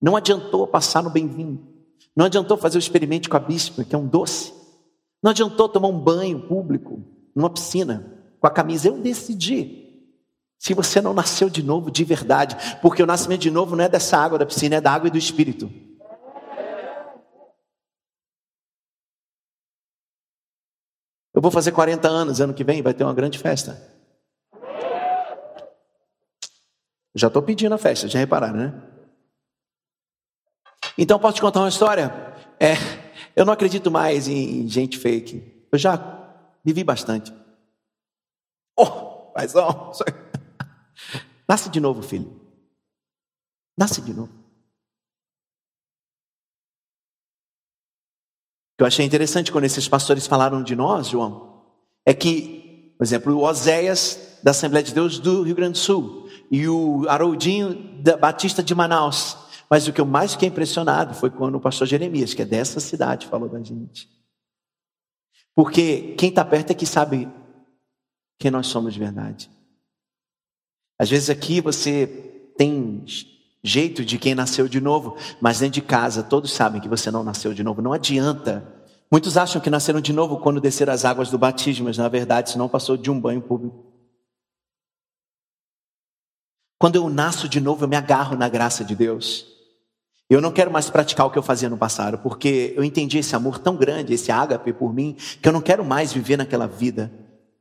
Não 0.00 0.16
adiantou 0.16 0.66
passar 0.66 1.02
no 1.02 1.10
bem-vindo. 1.10 1.66
Não 2.14 2.26
adiantou 2.26 2.56
fazer 2.56 2.78
o 2.78 2.80
experimento 2.80 3.28
com 3.28 3.36
a 3.36 3.40
bispa, 3.40 3.84
que 3.84 3.94
é 3.94 3.98
um 3.98 4.06
doce. 4.06 4.52
Não 5.22 5.30
adiantou 5.30 5.68
tomar 5.68 5.88
um 5.88 5.98
banho 5.98 6.46
público, 6.46 7.02
numa 7.34 7.50
piscina, 7.50 8.12
com 8.40 8.46
a 8.46 8.50
camisa. 8.50 8.88
Eu 8.88 8.98
decidi. 8.98 9.86
Se 10.58 10.74
você 10.74 11.00
não 11.00 11.14
nasceu 11.14 11.48
de 11.48 11.62
novo 11.62 11.90
de 11.90 12.04
verdade, 12.04 12.56
porque 12.80 13.02
o 13.02 13.06
nascimento 13.06 13.42
de 13.42 13.50
novo 13.50 13.76
não 13.76 13.84
é 13.84 13.88
dessa 13.88 14.16
água 14.16 14.38
da 14.38 14.46
piscina, 14.46 14.76
é 14.76 14.80
da 14.80 14.92
água 14.92 15.08
e 15.08 15.10
do 15.10 15.18
Espírito. 15.18 15.70
Eu 21.32 21.40
vou 21.40 21.52
fazer 21.52 21.70
40 21.70 22.08
anos 22.08 22.40
ano 22.40 22.52
que 22.52 22.64
vem, 22.64 22.82
vai 22.82 22.92
ter 22.92 23.04
uma 23.04 23.14
grande 23.14 23.38
festa. 23.38 23.80
Já 27.14 27.28
estou 27.28 27.42
pedindo 27.42 27.74
a 27.74 27.78
festa, 27.78 28.08
já 28.08 28.18
repararam, 28.18 28.56
né? 28.56 28.82
Então, 31.00 31.16
posso 31.16 31.36
te 31.36 31.40
contar 31.40 31.60
uma 31.60 31.68
história? 31.68 32.12
É, 32.58 32.72
eu 33.36 33.46
não 33.46 33.52
acredito 33.52 33.88
mais 33.88 34.26
em 34.26 34.68
gente 34.68 34.98
fake. 34.98 35.66
Eu 35.70 35.78
já 35.78 35.96
vivi 36.64 36.82
bastante. 36.82 37.32
Oh, 38.76 39.30
paizão. 39.32 39.92
Nasce 41.48 41.70
de 41.70 41.78
novo, 41.78 42.02
filho. 42.02 42.28
Nasce 43.78 44.02
de 44.02 44.12
novo. 44.12 44.32
Que 48.76 48.82
eu 48.82 48.86
achei 48.86 49.06
interessante 49.06 49.52
quando 49.52 49.64
esses 49.64 49.86
pastores 49.86 50.26
falaram 50.26 50.64
de 50.64 50.74
nós, 50.74 51.06
João, 51.06 51.62
é 52.04 52.12
que, 52.12 52.92
por 52.98 53.04
exemplo, 53.04 53.34
o 53.36 53.44
Oséias 53.44 54.38
da 54.42 54.50
Assembleia 54.50 54.84
de 54.84 54.92
Deus 54.92 55.20
do 55.20 55.42
Rio 55.42 55.54
Grande 55.54 55.72
do 55.72 55.78
Sul 55.78 56.28
e 56.50 56.68
o 56.68 57.08
Haroldinho 57.08 58.02
da 58.02 58.16
Batista 58.16 58.64
de 58.64 58.74
Manaus 58.74 59.47
mas 59.70 59.86
o 59.86 59.92
que 59.92 60.00
eu 60.00 60.06
mais 60.06 60.32
fiquei 60.32 60.48
impressionado 60.48 61.14
foi 61.14 61.30
quando 61.30 61.56
o 61.56 61.60
pastor 61.60 61.86
Jeremias, 61.86 62.32
que 62.32 62.42
é 62.42 62.46
dessa 62.46 62.80
cidade, 62.80 63.26
falou 63.26 63.48
da 63.48 63.62
gente. 63.62 64.08
Porque 65.54 66.14
quem 66.16 66.30
está 66.30 66.44
perto 66.44 66.70
é 66.70 66.74
que 66.74 66.86
sabe 66.86 67.28
quem 68.38 68.50
nós 68.50 68.68
somos 68.68 68.94
de 68.94 69.00
verdade. 69.00 69.50
Às 70.98 71.10
vezes 71.10 71.28
aqui 71.28 71.60
você 71.60 72.06
tem 72.56 73.04
jeito 73.62 74.04
de 74.04 74.18
quem 74.18 74.34
nasceu 74.34 74.68
de 74.68 74.80
novo, 74.80 75.16
mas 75.40 75.58
dentro 75.58 75.74
de 75.74 75.82
casa 75.82 76.22
todos 76.22 76.52
sabem 76.52 76.80
que 76.80 76.88
você 76.88 77.10
não 77.10 77.22
nasceu 77.22 77.52
de 77.52 77.62
novo. 77.62 77.82
Não 77.82 77.92
adianta. 77.92 78.74
Muitos 79.10 79.36
acham 79.36 79.60
que 79.60 79.70
nasceram 79.70 80.00
de 80.00 80.12
novo 80.12 80.38
quando 80.38 80.60
desceram 80.60 80.92
as 80.92 81.04
águas 81.04 81.30
do 81.30 81.38
batismo, 81.38 81.86
mas 81.86 81.98
na 81.98 82.08
verdade, 82.08 82.50
se 82.50 82.58
não 82.58 82.68
passou 82.68 82.96
de 82.96 83.10
um 83.10 83.20
banho 83.20 83.42
público. 83.42 83.84
Quando 86.78 86.96
eu 86.96 87.08
nasço 87.08 87.48
de 87.48 87.60
novo, 87.60 87.84
eu 87.84 87.88
me 87.88 87.96
agarro 87.96 88.36
na 88.36 88.48
graça 88.48 88.84
de 88.84 88.94
Deus. 88.94 89.57
Eu 90.30 90.42
não 90.42 90.52
quero 90.52 90.70
mais 90.70 90.90
praticar 90.90 91.26
o 91.26 91.30
que 91.30 91.38
eu 91.38 91.42
fazia 91.42 91.70
no 91.70 91.78
passado, 91.78 92.18
porque 92.18 92.74
eu 92.76 92.84
entendi 92.84 93.18
esse 93.18 93.34
amor 93.34 93.58
tão 93.58 93.76
grande, 93.76 94.12
esse 94.12 94.30
ágape 94.30 94.74
por 94.74 94.92
mim, 94.92 95.16
que 95.40 95.48
eu 95.48 95.52
não 95.52 95.62
quero 95.62 95.82
mais 95.84 96.12
viver 96.12 96.36
naquela 96.36 96.66
vida. 96.66 97.10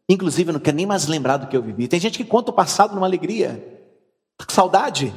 Inclusive, 0.10 0.50
eu 0.50 0.54
não 0.54 0.60
quero 0.60 0.76
nem 0.76 0.86
mais 0.86 1.08
lembrar 1.08 1.38
do 1.38 1.48
que 1.48 1.56
eu 1.56 1.62
vivi. 1.62 1.88
Tem 1.88 2.00
gente 2.00 2.18
que 2.18 2.26
conta 2.26 2.52
o 2.52 2.54
passado 2.54 2.94
numa 2.94 3.08
alegria, 3.08 3.86
com 4.38 4.54
saudade. 4.54 5.14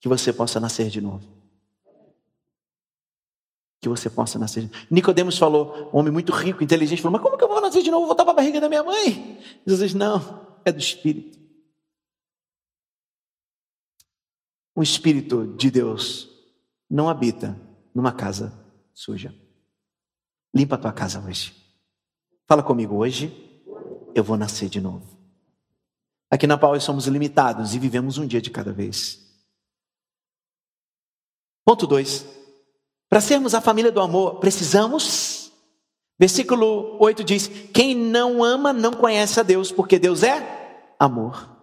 Que 0.00 0.08
você 0.08 0.32
possa 0.32 0.58
nascer 0.58 0.88
de 0.88 1.00
novo. 1.00 1.24
Que 3.80 3.88
você 3.88 4.10
possa 4.10 4.38
nascer. 4.40 4.64
De... 4.64 4.70
Nicodemos 4.90 5.38
falou, 5.38 5.88
um 5.92 5.98
homem 5.98 6.12
muito 6.12 6.32
rico, 6.32 6.64
inteligente, 6.64 7.00
falou: 7.00 7.12
Mas 7.12 7.22
como 7.22 7.38
que 7.38 7.44
eu 7.44 7.48
vou 7.48 7.60
nascer 7.60 7.82
de 7.82 7.90
novo? 7.90 8.06
Vou 8.06 8.08
voltar 8.08 8.24
para 8.24 8.32
a 8.32 8.36
barriga 8.36 8.60
da 8.60 8.68
minha 8.68 8.82
mãe? 8.82 9.38
Jesus, 9.64 9.94
não, 9.94 10.46
é 10.64 10.72
do 10.72 10.78
Espírito. 10.78 11.37
O 14.78 14.82
Espírito 14.84 15.44
de 15.56 15.72
Deus 15.72 16.28
não 16.88 17.08
habita 17.08 17.60
numa 17.92 18.12
casa 18.12 18.52
suja. 18.94 19.34
Limpa 20.54 20.76
a 20.76 20.78
tua 20.78 20.92
casa 20.92 21.18
hoje. 21.18 21.52
Fala 22.46 22.62
comigo 22.62 22.94
hoje. 22.94 23.60
Eu 24.14 24.22
vou 24.22 24.36
nascer 24.36 24.68
de 24.68 24.80
novo. 24.80 25.04
Aqui 26.30 26.46
na 26.46 26.56
Paula 26.56 26.78
somos 26.78 27.08
limitados 27.08 27.74
e 27.74 27.78
vivemos 27.80 28.18
um 28.18 28.26
dia 28.28 28.40
de 28.40 28.50
cada 28.50 28.72
vez. 28.72 29.20
Ponto 31.64 31.84
2. 31.84 32.24
Para 33.08 33.20
sermos 33.20 33.56
a 33.56 33.60
família 33.60 33.90
do 33.90 34.00
amor, 34.00 34.38
precisamos. 34.38 35.50
Versículo 36.16 36.96
8 37.00 37.24
diz: 37.24 37.48
Quem 37.74 37.96
não 37.96 38.44
ama 38.44 38.72
não 38.72 38.92
conhece 38.92 39.40
a 39.40 39.42
Deus, 39.42 39.72
porque 39.72 39.98
Deus 39.98 40.22
é 40.22 40.94
amor. 41.00 41.57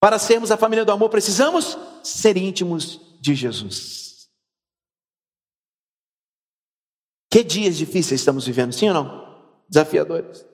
Para 0.00 0.18
sermos 0.18 0.50
a 0.50 0.56
família 0.56 0.84
do 0.84 0.92
amor, 0.92 1.08
precisamos 1.08 1.76
ser 2.02 2.36
íntimos 2.36 3.00
de 3.20 3.34
Jesus. 3.34 4.28
Que 7.30 7.42
dias 7.42 7.76
difíceis 7.76 8.20
estamos 8.20 8.46
vivendo, 8.46 8.72
sim 8.72 8.88
ou 8.88 8.94
não? 8.94 9.64
Desafiadores. 9.68 10.46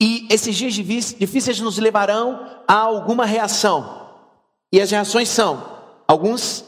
E 0.00 0.26
esses 0.32 0.56
dias 0.56 0.74
difíceis 0.74 1.60
nos 1.60 1.78
levarão 1.78 2.64
a 2.66 2.74
alguma 2.74 3.24
reação. 3.24 3.98
E 4.72 4.80
as 4.80 4.90
reações 4.90 5.28
são: 5.28 6.02
alguns 6.08 6.64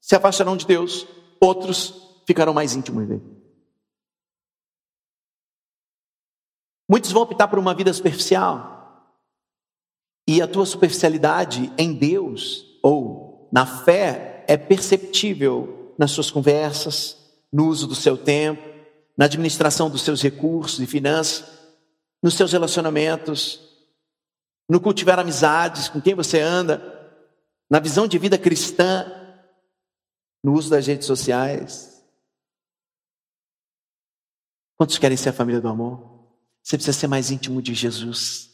se 0.00 0.14
afastarão 0.14 0.56
de 0.56 0.66
Deus, 0.66 1.06
outros 1.40 2.22
ficarão 2.26 2.52
mais 2.52 2.74
íntimos 2.74 3.06
dele. 3.06 3.22
Muitos 6.88 7.12
vão 7.12 7.22
optar 7.22 7.48
por 7.48 7.58
uma 7.58 7.74
vida 7.74 7.92
superficial, 7.92 8.73
e 10.26 10.40
a 10.40 10.48
tua 10.48 10.64
superficialidade 10.64 11.72
em 11.76 11.92
Deus 11.92 12.78
ou 12.82 13.48
na 13.52 13.66
fé 13.66 14.44
é 14.48 14.56
perceptível 14.56 15.94
nas 15.98 16.10
suas 16.10 16.30
conversas, 16.30 17.16
no 17.52 17.68
uso 17.68 17.86
do 17.86 17.94
seu 17.94 18.16
tempo, 18.16 18.62
na 19.16 19.26
administração 19.26 19.88
dos 19.88 20.02
seus 20.02 20.20
recursos 20.22 20.80
e 20.80 20.86
finanças, 20.86 21.44
nos 22.22 22.34
seus 22.34 22.52
relacionamentos, 22.52 23.60
no 24.68 24.80
cultivar 24.80 25.18
amizades 25.18 25.88
com 25.88 26.00
quem 26.00 26.14
você 26.14 26.40
anda, 26.40 26.92
na 27.70 27.78
visão 27.78 28.08
de 28.08 28.18
vida 28.18 28.38
cristã, 28.38 29.06
no 30.42 30.54
uso 30.54 30.70
das 30.70 30.86
redes 30.86 31.06
sociais. 31.06 32.02
Quantos 34.76 34.98
querem 34.98 35.16
ser 35.16 35.28
a 35.28 35.34
família 35.34 35.60
do 35.60 35.68
amor? 35.68 36.28
Você 36.62 36.76
precisa 36.76 36.98
ser 36.98 37.06
mais 37.06 37.30
íntimo 37.30 37.62
de 37.62 37.74
Jesus. 37.74 38.53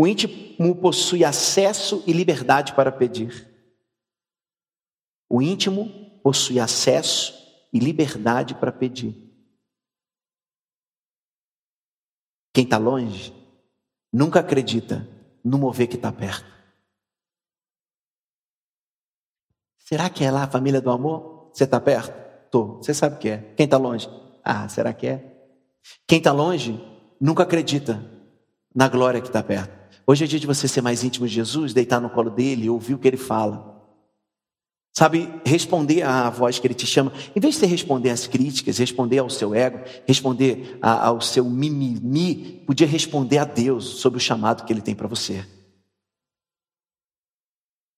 O 0.00 0.06
íntimo 0.06 0.74
possui 0.76 1.26
acesso 1.26 2.02
e 2.06 2.12
liberdade 2.14 2.74
para 2.74 2.90
pedir. 2.90 3.46
O 5.28 5.42
íntimo 5.42 5.90
possui 6.22 6.58
acesso 6.58 7.34
e 7.70 7.78
liberdade 7.78 8.54
para 8.54 8.72
pedir. 8.72 9.14
Quem 12.50 12.64
está 12.64 12.78
longe 12.78 13.30
nunca 14.10 14.40
acredita 14.40 15.06
no 15.44 15.58
mover 15.58 15.86
que 15.86 15.96
está 15.96 16.10
perto. 16.10 16.50
Será 19.80 20.08
que 20.08 20.24
é 20.24 20.30
lá 20.30 20.44
a 20.44 20.50
família 20.50 20.80
do 20.80 20.90
amor? 20.90 21.50
Você 21.52 21.64
está 21.64 21.78
perto? 21.78 22.50
Tô. 22.50 22.76
Você 22.78 22.94
sabe 22.94 23.16
o 23.16 23.18
que 23.18 23.28
é. 23.28 23.52
Quem 23.54 23.64
está 23.64 23.76
longe? 23.76 24.08
Ah, 24.42 24.66
será 24.66 24.94
que 24.94 25.08
é? 25.08 25.46
Quem 26.06 26.16
está 26.16 26.32
longe 26.32 26.80
nunca 27.20 27.42
acredita 27.42 28.02
na 28.74 28.88
glória 28.88 29.20
que 29.20 29.26
está 29.26 29.42
perto. 29.42 29.79
Hoje 30.06 30.24
é 30.24 30.26
dia 30.26 30.40
de 30.40 30.46
você 30.46 30.66
ser 30.66 30.80
mais 30.80 31.04
íntimo 31.04 31.26
de 31.26 31.34
Jesus, 31.34 31.72
deitar 31.72 32.00
no 32.00 32.10
colo 32.10 32.30
dele, 32.30 32.68
ouvir 32.68 32.94
o 32.94 32.98
que 32.98 33.08
ele 33.08 33.16
fala. 33.16 33.70
Sabe, 34.96 35.32
responder 35.46 36.02
à 36.02 36.28
voz 36.28 36.58
que 36.58 36.66
ele 36.66 36.74
te 36.74 36.86
chama, 36.86 37.12
em 37.34 37.40
vez 37.40 37.54
de 37.54 37.60
você 37.60 37.66
responder 37.66 38.10
às 38.10 38.26
críticas, 38.26 38.78
responder 38.78 39.18
ao 39.18 39.30
seu 39.30 39.54
ego, 39.54 39.78
responder 40.06 40.78
ao 40.82 41.20
seu 41.20 41.44
mimimi, 41.44 42.62
podia 42.66 42.86
responder 42.86 43.38
a 43.38 43.44
Deus 43.44 43.84
sobre 44.00 44.18
o 44.18 44.20
chamado 44.20 44.64
que 44.64 44.72
ele 44.72 44.82
tem 44.82 44.94
para 44.94 45.06
você. 45.06 45.46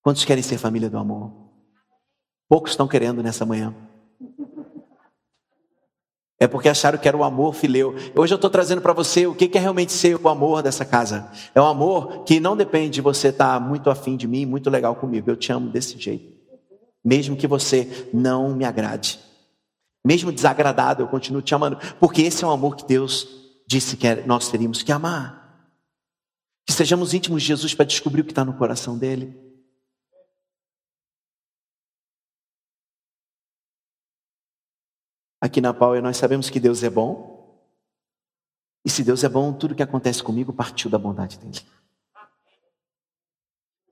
Quantos 0.02 0.24
querem 0.24 0.42
ser 0.42 0.58
família 0.58 0.90
do 0.90 0.98
amor? 0.98 1.32
Poucos 2.48 2.72
estão 2.72 2.86
querendo 2.86 3.22
nessa 3.22 3.46
manhã. 3.46 3.74
É 6.42 6.48
porque 6.48 6.68
acharam 6.68 6.98
que 6.98 7.06
era 7.06 7.16
o 7.16 7.22
amor 7.22 7.54
fileu. 7.54 7.94
Hoje 8.16 8.34
eu 8.34 8.34
estou 8.34 8.50
trazendo 8.50 8.80
para 8.80 8.92
você 8.92 9.28
o 9.28 9.32
que 9.32 9.48
é 9.56 9.60
realmente 9.60 9.92
ser 9.92 10.20
o 10.20 10.28
amor 10.28 10.60
dessa 10.60 10.84
casa. 10.84 11.30
É 11.54 11.60
um 11.60 11.66
amor 11.66 12.24
que 12.24 12.40
não 12.40 12.56
depende 12.56 12.94
de 12.94 13.00
você 13.00 13.28
estar 13.28 13.60
tá 13.60 13.60
muito 13.60 13.88
afim 13.88 14.16
de 14.16 14.26
mim, 14.26 14.44
muito 14.44 14.68
legal 14.68 14.96
comigo. 14.96 15.30
Eu 15.30 15.36
te 15.36 15.52
amo 15.52 15.70
desse 15.70 15.96
jeito. 15.96 16.32
Mesmo 17.04 17.36
que 17.36 17.46
você 17.46 18.08
não 18.12 18.56
me 18.56 18.64
agrade. 18.64 19.20
Mesmo 20.04 20.32
desagradado, 20.32 21.04
eu 21.04 21.06
continuo 21.06 21.42
te 21.42 21.54
amando. 21.54 21.78
Porque 22.00 22.22
esse 22.22 22.42
é 22.42 22.46
um 22.48 22.50
amor 22.50 22.74
que 22.74 22.88
Deus 22.88 23.28
disse 23.68 23.96
que 23.96 24.08
é, 24.08 24.26
nós 24.26 24.48
teríamos 24.48 24.82
que 24.82 24.90
amar. 24.90 25.64
Que 26.66 26.72
sejamos 26.72 27.14
íntimos 27.14 27.42
de 27.42 27.46
Jesus 27.46 27.72
para 27.72 27.86
descobrir 27.86 28.22
o 28.22 28.24
que 28.24 28.32
está 28.32 28.44
no 28.44 28.54
coração 28.54 28.98
dele. 28.98 29.32
Aqui 35.42 35.60
na 35.60 35.74
Power 35.74 36.00
nós 36.00 36.16
sabemos 36.18 36.48
que 36.48 36.60
Deus 36.60 36.84
é 36.84 36.88
bom. 36.88 37.58
E 38.84 38.88
se 38.88 39.02
Deus 39.02 39.24
é 39.24 39.28
bom, 39.28 39.52
tudo 39.52 39.74
que 39.74 39.82
acontece 39.82 40.22
comigo 40.22 40.52
partiu 40.52 40.88
da 40.88 40.96
bondade 40.96 41.36
dele. 41.36 41.58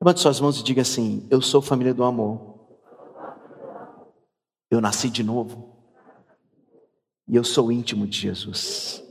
Levante 0.00 0.20
suas 0.20 0.38
mãos 0.38 0.60
e 0.60 0.62
diga 0.62 0.82
assim: 0.82 1.26
Eu 1.28 1.42
sou 1.42 1.60
família 1.60 1.92
do 1.92 2.04
amor. 2.04 2.56
Eu 4.70 4.80
nasci 4.80 5.10
de 5.10 5.24
novo. 5.24 5.76
E 7.26 7.34
eu 7.34 7.42
sou 7.42 7.72
íntimo 7.72 8.06
de 8.06 8.16
Jesus. 8.16 9.02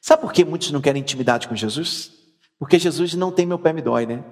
Sabe 0.00 0.22
por 0.22 0.32
que 0.32 0.44
muitos 0.44 0.70
não 0.70 0.80
querem 0.80 1.02
intimidade 1.02 1.48
com 1.48 1.56
Jesus? 1.56 2.12
Porque 2.56 2.78
Jesus 2.78 3.14
não 3.14 3.32
tem 3.32 3.46
meu 3.46 3.58
pé 3.58 3.72
me 3.72 3.82
dói, 3.82 4.06
né? 4.06 4.24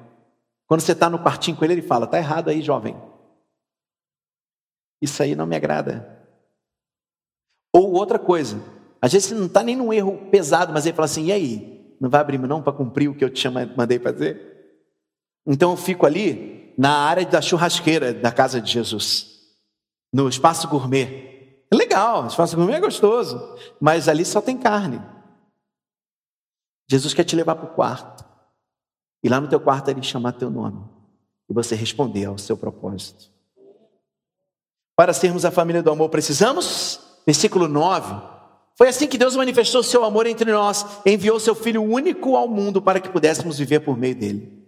Quando 0.68 0.81
você 0.81 0.92
está 0.92 1.11
no 1.11 1.18
quartinho 1.18 1.57
com 1.57 1.64
ele, 1.64 1.75
ele 1.75 1.83
fala: 1.83 2.05
Está 2.05 2.18
errado 2.18 2.51
aí, 2.51 2.62
jovem. 2.62 2.97
Isso 5.03 5.21
aí 5.25 5.35
não 5.35 5.44
me 5.44 5.57
agrada. 5.57 6.17
Ou 7.72 7.92
outra 7.92 8.18
coisa, 8.18 8.62
às 9.00 9.12
vezes 9.12 9.28
você 9.28 9.35
não 9.35 9.46
está 9.46 9.62
nem 9.62 9.76
num 9.76 9.92
erro 9.92 10.28
pesado, 10.31 10.72
mas 10.72 10.87
ele 10.87 10.96
fala 10.96 11.07
assim: 11.07 11.26
e 11.26 11.33
aí? 11.33 11.96
Não 12.00 12.09
vai 12.09 12.20
abrir 12.20 12.38
não 12.38 12.62
para 12.62 12.72
cumprir 12.72 13.09
o 13.09 13.14
que 13.14 13.24
eu 13.24 13.31
te 13.31 13.48
mandei 13.48 13.98
fazer? 13.98 14.48
Então 15.46 15.72
eu 15.72 15.76
fico 15.76 16.07
ali 16.07 16.72
na 16.78 16.90
área 16.90 17.26
da 17.26 17.40
churrasqueira 17.40 18.14
da 18.14 18.31
casa 18.31 18.61
de 18.61 18.70
Jesus, 18.70 19.40
no 20.12 20.28
espaço 20.28 20.68
gourmet. 20.68 21.64
É 21.70 21.76
legal, 21.76 22.26
espaço 22.26 22.57
gourmet 22.57 22.76
é 22.76 22.81
gostoso, 22.81 23.57
mas 23.81 24.09
ali 24.09 24.24
só 24.24 24.40
tem 24.40 24.57
carne. 24.57 25.02
Jesus 26.88 27.12
quer 27.12 27.24
te 27.24 27.37
levar 27.37 27.57
para 27.57 27.66
o 27.66 27.74
quarto. 27.74 28.24
E 29.22 29.28
lá 29.28 29.40
no 29.40 29.48
teu 29.48 29.61
quarto 29.61 29.90
ele 29.90 30.02
chamar 30.02 30.33
teu 30.33 30.48
nome. 30.48 30.83
E 31.50 31.52
você 31.52 31.74
responder 31.74 32.26
ao 32.26 32.38
seu 32.38 32.57
propósito. 32.57 33.31
Para 34.96 35.12
sermos 35.12 35.44
a 35.44 35.50
família 35.50 35.83
do 35.83 35.90
amor, 35.90 36.09
precisamos 36.09 37.08
versículo 37.29 37.69
9. 37.69 38.27
Foi 38.75 38.88
assim 38.88 39.07
que 39.07 39.19
Deus 39.19 39.37
manifestou 39.37 39.83
seu 39.83 40.03
amor 40.03 40.27
entre 40.27 40.51
nós, 40.51 41.03
enviou 41.05 41.38
seu 41.38 41.55
Filho 41.55 41.83
único 41.83 42.35
ao 42.37 42.49
mundo 42.49 42.81
para 42.81 42.99
que 42.99 43.11
pudéssemos 43.11 43.59
viver 43.59 43.81
por 43.81 43.99
meio 43.99 44.14
dele. 44.14 44.67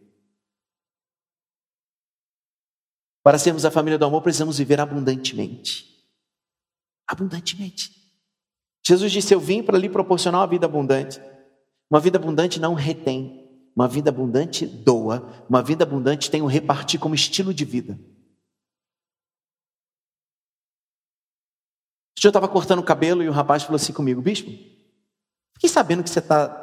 Para 3.23 3.39
sermos 3.39 3.65
a 3.65 3.71
família 3.71 3.99
do 3.99 4.05
amor, 4.05 4.21
precisamos 4.21 4.59
viver 4.59 4.79
abundantemente. 4.79 5.87
Abundantemente. 7.09 7.93
Jesus 8.87 9.11
disse: 9.11 9.33
Eu 9.33 9.41
vim 9.41 9.63
para 9.63 9.79
lhe 9.79 9.89
proporcionar 9.89 10.43
uma 10.43 10.47
vida 10.47 10.67
abundante. 10.67 11.19
Uma 11.91 11.99
vida 11.99 12.19
abundante 12.19 12.61
não 12.61 12.75
retém, 12.75 13.49
uma 13.75 13.89
vida 13.89 14.11
abundante 14.11 14.67
doa, 14.67 15.45
uma 15.49 15.63
vida 15.63 15.85
abundante 15.85 16.31
tem 16.31 16.43
um 16.43 16.47
repartir 16.47 17.01
como 17.01 17.15
estilo 17.15 17.55
de 17.55 17.65
vida. 17.65 17.99
Eu 22.27 22.31
estava 22.31 22.49
cortando 22.49 22.81
o 22.81 22.85
cabelo 22.85 23.23
e 23.23 23.29
o 23.29 23.33
rapaz 23.33 23.63
falou 23.63 23.77
assim 23.77 23.93
comigo, 23.93 24.21
bispo, 24.21 24.51
fiquei 25.55 25.69
sabendo 25.71 26.03
que 26.03 26.11
você 26.11 26.19
está 26.19 26.61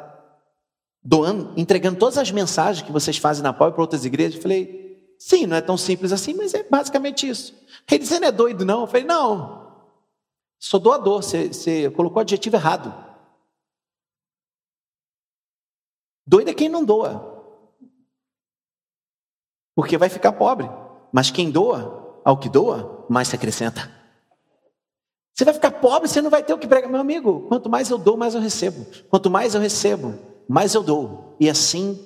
doando, 1.02 1.52
entregando 1.56 1.98
todas 1.98 2.18
as 2.18 2.30
mensagens 2.30 2.86
que 2.86 2.92
vocês 2.92 3.16
fazem 3.16 3.42
na 3.42 3.52
pau 3.52 3.72
para 3.72 3.80
outras 3.80 4.04
igrejas. 4.04 4.36
Eu 4.36 4.42
falei, 4.42 5.16
sim, 5.18 5.46
não 5.46 5.56
é 5.56 5.60
tão 5.60 5.76
simples 5.76 6.12
assim, 6.12 6.34
mas 6.34 6.54
é 6.54 6.62
basicamente 6.62 7.28
isso. 7.28 7.54
Ele 7.90 8.04
não 8.20 8.28
é 8.28 8.32
doido 8.32 8.64
não? 8.64 8.82
Eu 8.82 8.86
falei, 8.86 9.04
não, 9.04 9.74
sou 10.58 10.78
doador, 10.78 11.22
você, 11.22 11.48
você 11.48 11.90
colocou 11.90 12.18
o 12.18 12.20
adjetivo 12.20 12.56
errado. 12.56 13.06
Doido 16.26 16.50
é 16.50 16.54
quem 16.54 16.68
não 16.68 16.84
doa. 16.84 17.36
Porque 19.74 19.96
vai 19.96 20.10
ficar 20.10 20.32
pobre. 20.32 20.68
Mas 21.10 21.30
quem 21.30 21.50
doa, 21.50 22.20
ao 22.22 22.36
que 22.36 22.50
doa, 22.50 23.06
mais 23.08 23.28
se 23.28 23.34
acrescenta. 23.34 23.97
Você 25.38 25.44
vai 25.44 25.54
ficar 25.54 25.70
pobre, 25.70 26.08
você 26.08 26.20
não 26.20 26.30
vai 26.30 26.42
ter 26.42 26.52
o 26.52 26.58
que 26.58 26.66
pregar. 26.66 26.90
Meu 26.90 27.00
amigo, 27.00 27.46
quanto 27.46 27.70
mais 27.70 27.88
eu 27.88 27.96
dou, 27.96 28.16
mais 28.16 28.34
eu 28.34 28.40
recebo. 28.40 28.84
Quanto 29.08 29.30
mais 29.30 29.54
eu 29.54 29.60
recebo, 29.60 30.18
mais 30.48 30.74
eu 30.74 30.82
dou. 30.82 31.36
E 31.38 31.48
assim 31.48 31.96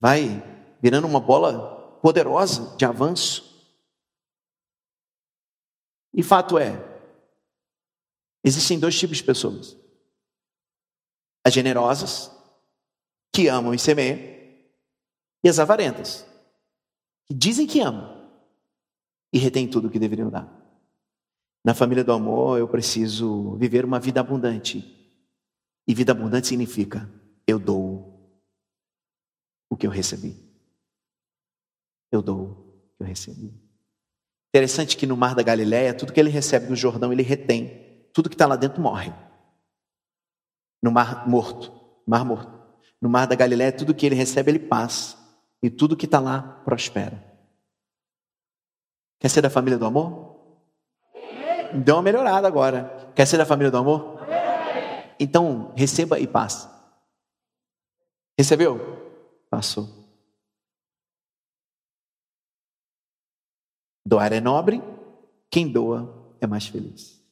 vai 0.00 0.40
virando 0.80 1.08
uma 1.08 1.18
bola 1.18 1.98
poderosa 2.00 2.76
de 2.76 2.84
avanço. 2.84 3.68
E 6.12 6.22
fato 6.22 6.58
é, 6.58 6.80
existem 8.44 8.78
dois 8.78 8.96
tipos 8.96 9.16
de 9.16 9.24
pessoas: 9.24 9.76
as 11.44 11.52
generosas, 11.52 12.30
que 13.32 13.48
amam 13.48 13.74
e 13.74 13.80
semeiam, 13.80 14.20
e 15.42 15.48
as 15.48 15.58
avarentas, 15.58 16.24
que 17.26 17.34
dizem 17.34 17.66
que 17.66 17.80
amam 17.80 18.30
e 19.32 19.38
retêm 19.38 19.68
tudo 19.68 19.88
o 19.88 19.90
que 19.90 19.98
deveriam 19.98 20.30
dar. 20.30 20.63
Na 21.64 21.72
família 21.72 22.04
do 22.04 22.12
amor, 22.12 22.58
eu 22.58 22.68
preciso 22.68 23.56
viver 23.56 23.84
uma 23.84 23.98
vida 23.98 24.20
abundante. 24.20 24.84
E 25.86 25.94
vida 25.94 26.12
abundante 26.12 26.46
significa 26.46 27.10
eu 27.46 27.58
dou 27.58 28.14
o 29.70 29.76
que 29.76 29.86
eu 29.86 29.90
recebi. 29.90 30.36
Eu 32.12 32.22
dou 32.22 32.42
o 32.42 32.96
que 32.96 33.02
eu 33.02 33.06
recebi. 33.06 33.52
Interessante 34.50 34.96
que 34.96 35.06
no 35.06 35.16
Mar 35.16 35.34
da 35.34 35.42
Galileia, 35.42 35.94
tudo 35.94 36.12
que 36.12 36.20
ele 36.20 36.30
recebe 36.30 36.66
do 36.66 36.76
Jordão, 36.76 37.12
ele 37.12 37.22
retém. 37.22 38.08
Tudo 38.12 38.28
que 38.28 38.34
está 38.34 38.46
lá 38.46 38.56
dentro 38.56 38.80
morre. 38.80 39.12
No 40.82 40.92
Mar 40.92 41.28
Morto, 41.28 41.72
Mar 42.06 42.24
Morto. 42.24 42.52
No 43.00 43.08
Mar 43.08 43.26
da 43.26 43.34
Galileia, 43.34 43.72
tudo 43.72 43.94
que 43.94 44.06
ele 44.06 44.14
recebe, 44.14 44.50
ele 44.50 44.58
passa. 44.58 45.18
E 45.62 45.68
tudo 45.68 45.96
que 45.96 46.04
está 46.04 46.20
lá 46.20 46.40
prospera. 46.64 47.22
Quer 49.18 49.28
ser 49.28 49.40
da 49.40 49.50
família 49.50 49.78
do 49.78 49.86
amor? 49.86 50.33
Deu 51.74 51.96
uma 51.96 52.02
melhorada 52.02 52.46
agora. 52.46 53.12
Quer 53.14 53.26
ser 53.26 53.38
da 53.38 53.46
família 53.46 53.70
do 53.70 53.78
amor? 53.78 54.18
Então, 55.18 55.72
receba 55.76 56.18
e 56.18 56.26
passe. 56.26 56.68
Recebeu? 58.38 58.78
Passou. 59.48 59.88
Doar 64.06 64.32
é 64.32 64.40
nobre, 64.40 64.82
quem 65.50 65.70
doa 65.70 66.36
é 66.40 66.46
mais 66.46 66.66
feliz. 66.66 67.22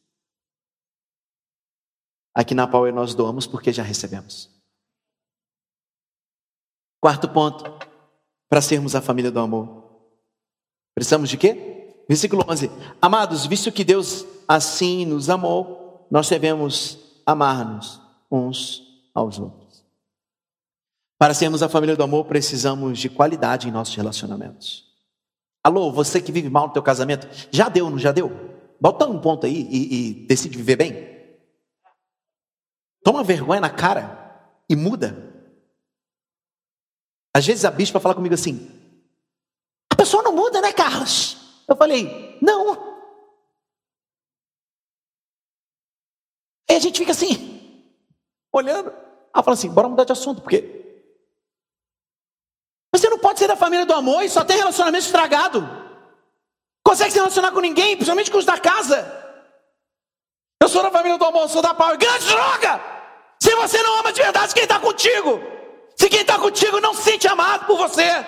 Aqui 2.35 2.55
na 2.55 2.67
Power 2.67 2.95
nós 2.95 3.15
doamos 3.15 3.47
porque 3.47 3.73
já 3.73 3.83
recebemos. 3.83 4.49
Quarto 6.99 7.29
ponto, 7.29 7.65
para 8.49 8.63
sermos 8.63 8.95
a 8.95 9.03
família 9.03 9.31
do 9.31 9.41
amor. 9.41 9.83
Precisamos 10.95 11.29
de 11.29 11.37
quê? 11.37 12.05
Versículo 12.09 12.45
11: 12.49 12.71
Amados, 13.03 13.45
visto 13.45 13.71
que 13.71 13.85
Deus 13.85 14.25
assim 14.47 15.05
nos 15.05 15.31
amou, 15.31 16.07
nós 16.11 16.29
devemos 16.29 16.99
amar-nos 17.25 18.01
uns 18.31 18.83
aos 19.15 19.39
outros. 19.39 19.85
Para 21.19 21.35
sermos 21.35 21.63
a 21.63 21.69
família 21.69 21.97
do 21.97 22.03
amor, 22.03 22.25
precisamos 22.25 22.99
de 22.99 23.09
qualidade 23.09 23.69
em 23.69 23.71
nossos 23.71 23.95
relacionamentos. 23.95 24.91
Alô, 25.63 25.93
você 25.93 26.21
que 26.21 26.33
vive 26.33 26.51
mal 26.51 26.67
no 26.67 26.73
teu 26.73 26.83
casamento, 26.83 27.29
já 27.51 27.69
deu, 27.69 27.89
não 27.89 27.99
já 27.99 28.11
deu? 28.11 28.31
Bota 28.81 29.07
um 29.07 29.21
ponto 29.21 29.47
aí 29.47 29.69
e, 29.71 29.95
e 29.95 30.27
decide 30.27 30.57
viver 30.57 30.77
bem. 30.77 31.13
Toma 33.05 33.23
vergonha 33.23 33.61
na 33.61 33.71
cara 33.71 34.51
e 34.69 34.75
muda. 34.75 35.33
Às 37.35 37.47
vezes 37.47 37.65
a 37.65 37.71
bispa 37.71 38.01
fala 38.01 38.15
comigo 38.15 38.35
assim: 38.35 38.69
a 39.89 39.95
pessoa 39.95 40.23
não 40.23 40.35
muda, 40.35 40.61
né, 40.61 40.73
Carlos? 40.73 41.37
Eu 41.69 41.77
falei: 41.77 42.39
não. 42.43 42.93
Aí 46.69 46.72
a 46.72 46.72
gente 46.83 46.99
fica 46.99 47.13
assim, 47.13 47.87
olhando. 48.53 48.91
Ela 49.35 49.43
fala 49.43 49.55
assim: 49.55 49.71
bora 49.71 49.89
mudar 49.89 50.05
de 50.05 50.13
assunto, 50.13 50.43
porque 50.43 50.83
você 52.95 53.09
não 53.09 53.19
pode 53.19 53.39
ser 53.39 53.49
da 53.49 53.57
família 53.57 53.87
do 53.87 53.95
amor 53.95 54.23
e 54.23 54.29
só 54.29 54.45
tem 54.45 54.57
relacionamento 54.57 55.05
estragado. 55.05 55.67
Consegue 56.85 57.11
se 57.11 57.19
relacionar 57.19 57.53
com 57.53 57.61
ninguém, 57.61 57.97
principalmente 57.97 58.31
com 58.31 58.39
os 58.39 58.45
da 58.45 58.59
casa. 58.59 59.21
Eu 60.63 60.69
sou 60.69 60.83
da 60.83 60.91
família 60.91 61.17
do 61.17 61.25
amor, 61.25 61.49
sou 61.49 61.63
da 61.63 61.75
pau. 61.75 61.97
Grande 61.97 62.27
droga! 62.27 62.81
Se 63.41 63.55
você 63.57 63.83
não 63.83 64.01
ama 64.01 64.13
de 64.13 64.23
verdade, 64.23 64.55
quem 64.55 64.65
está 64.65 64.79
contigo? 64.79 65.41
Se 65.97 66.09
quem 66.09 66.21
está 66.21 66.39
contigo 66.39 66.81
não 66.81 66.95
se 66.95 67.03
sente 67.03 67.27
amado 67.27 67.67
por 67.67 67.77
você, 67.77 68.25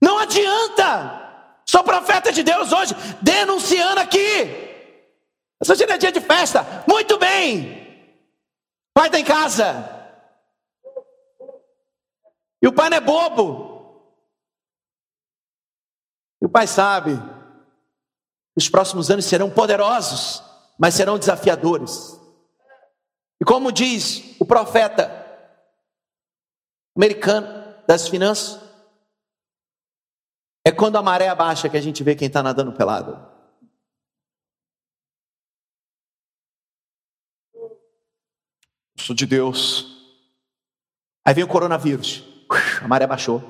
não 0.00 0.18
adianta. 0.18 1.24
Sou 1.68 1.82
profeta 1.82 2.32
de 2.32 2.42
Deus 2.42 2.72
hoje, 2.72 2.94
denunciando 3.20 4.00
aqui. 4.00 4.65
Essa 5.66 5.74
dia 5.74 5.94
é 5.94 5.98
dia 5.98 6.12
de 6.12 6.20
festa. 6.20 6.84
Muito 6.88 7.18
bem. 7.18 8.14
Está 8.96 9.18
em 9.18 9.24
casa. 9.24 9.92
E 12.62 12.68
o 12.68 12.72
pai 12.72 12.88
não 12.88 12.98
é 12.98 13.00
bobo. 13.00 14.14
E 16.40 16.46
o 16.46 16.48
pai 16.48 16.68
sabe. 16.68 17.12
Os 18.54 18.68
próximos 18.68 19.10
anos 19.10 19.24
serão 19.24 19.50
poderosos, 19.50 20.40
mas 20.78 20.94
serão 20.94 21.18
desafiadores. 21.18 22.16
E 23.40 23.44
como 23.44 23.72
diz 23.72 24.36
o 24.40 24.46
profeta 24.46 25.24
americano 26.96 27.74
das 27.88 28.06
finanças, 28.06 28.60
é 30.64 30.70
quando 30.70 30.96
a 30.96 31.02
maré 31.02 31.28
abaixa 31.28 31.68
que 31.68 31.76
a 31.76 31.82
gente 31.82 32.04
vê 32.04 32.14
quem 32.14 32.28
está 32.28 32.40
nadando 32.40 32.72
pelado. 32.72 33.35
Sou 39.06 39.14
de 39.14 39.24
Deus. 39.24 39.86
Aí 41.24 41.32
vem 41.32 41.44
o 41.44 41.48
coronavírus. 41.48 42.24
A 42.82 42.88
maré 42.88 43.06
baixou. 43.06 43.40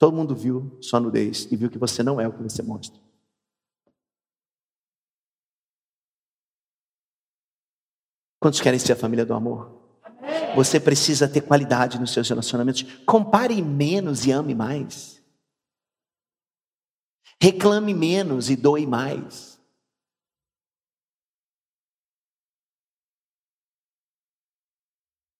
Todo 0.00 0.16
mundo 0.16 0.34
viu 0.34 0.76
sua 0.82 0.98
nudez 0.98 1.46
e 1.48 1.54
viu 1.54 1.70
que 1.70 1.78
você 1.78 2.02
não 2.02 2.20
é 2.20 2.26
o 2.26 2.32
que 2.32 2.42
você 2.42 2.60
mostra. 2.60 3.00
Quantos 8.40 8.60
querem 8.60 8.80
ser 8.80 8.94
a 8.94 8.96
família 8.96 9.24
do 9.24 9.32
amor? 9.32 9.80
Você 10.56 10.80
precisa 10.80 11.28
ter 11.28 11.42
qualidade 11.42 12.00
nos 12.00 12.12
seus 12.12 12.28
relacionamentos. 12.28 12.82
Compare 13.04 13.62
menos 13.62 14.26
e 14.26 14.32
ame 14.32 14.56
mais. 14.56 15.22
Reclame 17.40 17.94
menos 17.94 18.50
e 18.50 18.56
doe 18.56 18.84
mais. 18.88 19.55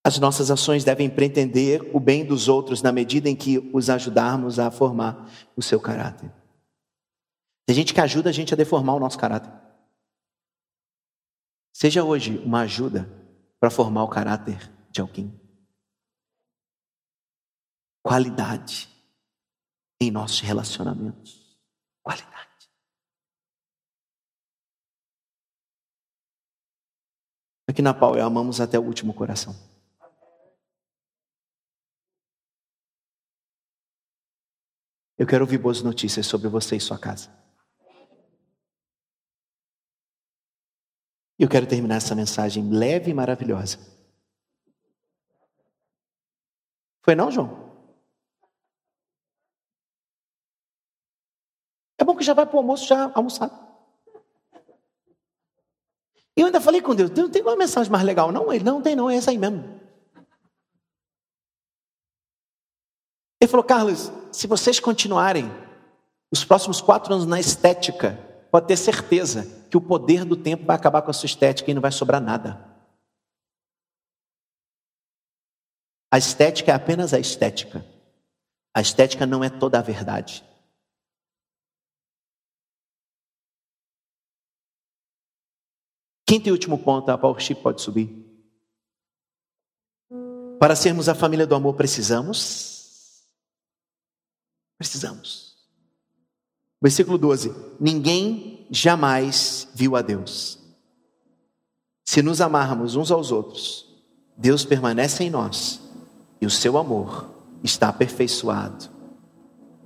As 0.06 0.20
nossas 0.20 0.52
ações 0.52 0.84
devem 0.84 1.10
pretender 1.10 1.82
o 1.92 1.98
bem 1.98 2.24
dos 2.24 2.46
outros 2.46 2.80
na 2.80 2.92
medida 2.92 3.28
em 3.28 3.34
que 3.34 3.58
os 3.74 3.90
ajudarmos 3.90 4.60
a 4.60 4.70
formar 4.70 5.28
o 5.56 5.60
seu 5.60 5.80
caráter. 5.80 6.32
Tem 7.66 7.74
gente 7.74 7.92
que 7.92 8.00
ajuda 8.00 8.30
a 8.30 8.32
gente 8.32 8.54
a 8.54 8.56
deformar 8.56 8.94
o 8.94 9.00
nosso 9.00 9.18
caráter. 9.18 9.52
Seja 11.74 12.04
hoje 12.04 12.38
uma 12.38 12.60
ajuda 12.60 13.10
para 13.58 13.68
formar 13.68 14.04
o 14.04 14.08
caráter 14.08 14.72
de 14.92 15.00
alguém. 15.00 15.40
Qualidade 18.00 18.88
em 20.00 20.12
nossos 20.12 20.38
relacionamentos. 20.38 21.58
Qualidade. 22.04 22.70
Aqui 27.68 27.82
na 27.82 27.92
Power 27.92 28.24
amamos 28.24 28.60
até 28.60 28.78
o 28.78 28.84
último 28.84 29.12
coração. 29.12 29.74
Eu 35.18 35.26
quero 35.26 35.44
ouvir 35.44 35.58
boas 35.58 35.80
notícias 35.82 36.26
sobre 36.26 36.48
você 36.48 36.76
e 36.76 36.80
sua 36.80 36.98
casa. 36.98 37.30
Eu 41.38 41.48
quero 41.48 41.66
terminar 41.66 41.96
essa 41.96 42.14
mensagem 42.14 42.68
leve 42.70 43.10
e 43.10 43.14
maravilhosa. 43.14 43.78
Foi 47.02 47.14
não, 47.14 47.30
João? 47.30 47.66
É 51.98 52.04
bom 52.04 52.16
que 52.16 52.24
já 52.24 52.34
vai 52.34 52.44
para 52.44 52.56
o 52.56 52.58
almoço 52.58 52.86
já 52.86 53.10
almoçado. 53.14 53.66
E 56.36 56.40
eu 56.40 56.46
ainda 56.46 56.60
falei 56.60 56.82
com 56.82 56.94
Deus, 56.94 57.10
não 57.10 57.30
tem 57.30 57.40
uma 57.40 57.56
mensagem 57.56 57.90
mais 57.90 58.04
legal, 58.04 58.30
não? 58.30 58.52
Ele 58.52 58.64
não 58.64 58.82
tem, 58.82 58.94
não, 58.94 59.08
é 59.08 59.16
essa 59.16 59.30
aí 59.30 59.38
mesmo. 59.38 59.75
Ele 63.46 63.50
falou, 63.52 63.64
Carlos, 63.64 64.10
se 64.32 64.48
vocês 64.48 64.80
continuarem 64.80 65.48
os 66.32 66.44
próximos 66.44 66.80
quatro 66.80 67.14
anos 67.14 67.26
na 67.26 67.38
estética, 67.38 68.18
pode 68.50 68.66
ter 68.66 68.76
certeza 68.76 69.46
que 69.70 69.76
o 69.76 69.80
poder 69.80 70.24
do 70.24 70.36
tempo 70.36 70.64
vai 70.64 70.74
acabar 70.74 71.00
com 71.00 71.12
a 71.12 71.14
sua 71.14 71.26
estética 71.26 71.70
e 71.70 71.74
não 71.74 71.80
vai 71.80 71.92
sobrar 71.92 72.20
nada. 72.20 72.76
A 76.12 76.18
estética 76.18 76.72
é 76.72 76.74
apenas 76.74 77.14
a 77.14 77.20
estética. 77.20 77.86
A 78.74 78.80
estética 78.80 79.24
não 79.24 79.44
é 79.44 79.48
toda 79.48 79.78
a 79.78 79.82
verdade. 79.82 80.44
Quinto 86.28 86.48
e 86.48 86.50
último 86.50 86.82
ponto, 86.82 87.08
a 87.12 87.16
Power 87.16 87.40
Chip 87.40 87.62
pode 87.62 87.80
subir. 87.80 88.10
Para 90.58 90.74
sermos 90.74 91.08
a 91.08 91.14
família 91.14 91.46
do 91.46 91.54
amor, 91.54 91.76
precisamos 91.76 92.75
Precisamos. 94.78 95.56
Versículo 96.80 97.18
12: 97.18 97.54
Ninguém 97.80 98.66
jamais 98.70 99.68
viu 99.74 99.96
a 99.96 100.02
Deus. 100.02 100.58
Se 102.04 102.22
nos 102.22 102.40
amarmos 102.40 102.94
uns 102.94 103.10
aos 103.10 103.32
outros, 103.32 103.86
Deus 104.36 104.64
permanece 104.64 105.24
em 105.24 105.30
nós 105.30 105.80
e 106.40 106.46
o 106.46 106.50
seu 106.50 106.78
amor 106.78 107.28
está 107.64 107.88
aperfeiçoado 107.88 108.86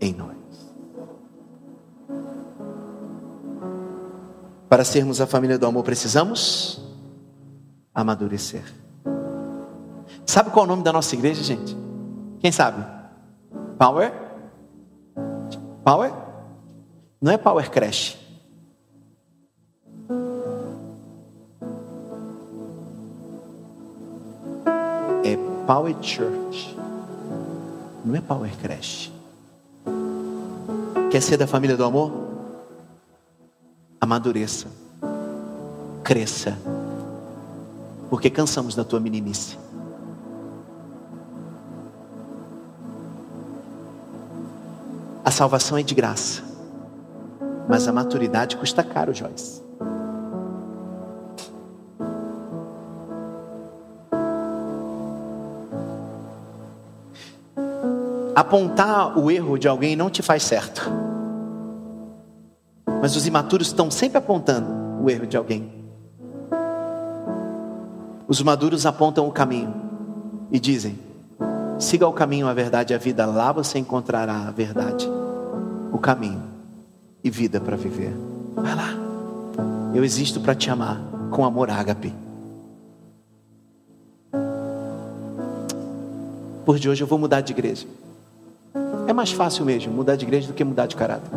em 0.00 0.12
nós. 0.12 0.36
Para 4.68 4.84
sermos 4.84 5.20
a 5.20 5.26
família 5.26 5.58
do 5.58 5.66
amor, 5.66 5.82
precisamos 5.82 6.80
amadurecer. 7.94 8.62
Sabe 10.26 10.50
qual 10.50 10.64
é 10.64 10.68
o 10.68 10.70
nome 10.70 10.84
da 10.84 10.92
nossa 10.92 11.14
igreja, 11.14 11.42
gente? 11.42 11.76
Quem 12.38 12.52
sabe? 12.52 12.84
Power 13.78 14.29
Power? 15.84 16.12
Não 17.20 17.32
é 17.32 17.38
Power 17.38 17.70
Crash. 17.70 18.18
É 25.24 25.36
Power 25.66 25.96
Church. 26.02 26.76
Não 28.04 28.14
é 28.14 28.20
Power 28.20 28.50
Crash. 28.58 29.12
Quer 31.10 31.20
ser 31.20 31.36
da 31.36 31.46
família 31.46 31.76
do 31.76 31.84
amor? 31.84 32.12
Amadureça. 34.00 34.68
Cresça. 36.04 36.56
Porque 38.08 38.30
cansamos 38.30 38.74
da 38.74 38.84
tua 38.84 39.00
meninice. 39.00 39.56
Salvação 45.40 45.78
é 45.78 45.82
de 45.82 45.94
graça, 45.94 46.42
mas 47.66 47.88
a 47.88 47.92
maturidade 47.94 48.58
custa 48.58 48.82
caro, 48.82 49.14
Joyce. 49.14 49.62
Apontar 58.36 59.18
o 59.18 59.30
erro 59.30 59.56
de 59.56 59.66
alguém 59.66 59.96
não 59.96 60.10
te 60.10 60.20
faz 60.20 60.42
certo. 60.42 60.92
Mas 63.00 63.16
os 63.16 63.26
imaturos 63.26 63.68
estão 63.68 63.90
sempre 63.90 64.18
apontando 64.18 65.02
o 65.02 65.08
erro 65.08 65.26
de 65.26 65.38
alguém. 65.38 65.72
Os 68.28 68.42
maduros 68.42 68.84
apontam 68.84 69.26
o 69.26 69.32
caminho 69.32 69.74
e 70.52 70.60
dizem: 70.60 70.98
siga 71.78 72.06
o 72.06 72.12
caminho, 72.12 72.46
a 72.46 72.52
verdade 72.52 72.92
e 72.92 72.94
a 72.94 72.98
vida, 72.98 73.24
lá 73.24 73.52
você 73.52 73.78
encontrará 73.78 74.46
a 74.46 74.50
verdade 74.50 75.19
o 75.92 75.98
caminho 75.98 76.42
e 77.22 77.30
vida 77.30 77.60
para 77.60 77.76
viver. 77.76 78.12
Vai 78.54 78.74
lá. 78.74 78.90
Eu 79.94 80.04
existo 80.04 80.40
para 80.40 80.54
te 80.54 80.70
amar 80.70 81.00
com 81.30 81.44
amor 81.44 81.70
ágape. 81.70 82.12
Por 86.64 86.78
de 86.78 86.88
hoje 86.88 87.02
eu 87.02 87.06
vou 87.06 87.18
mudar 87.18 87.40
de 87.40 87.52
igreja. 87.52 87.86
É 89.06 89.12
mais 89.12 89.32
fácil 89.32 89.64
mesmo 89.64 89.92
mudar 89.92 90.16
de 90.16 90.24
igreja 90.24 90.46
do 90.46 90.54
que 90.54 90.62
mudar 90.62 90.86
de 90.86 90.94
caráter. 90.94 91.30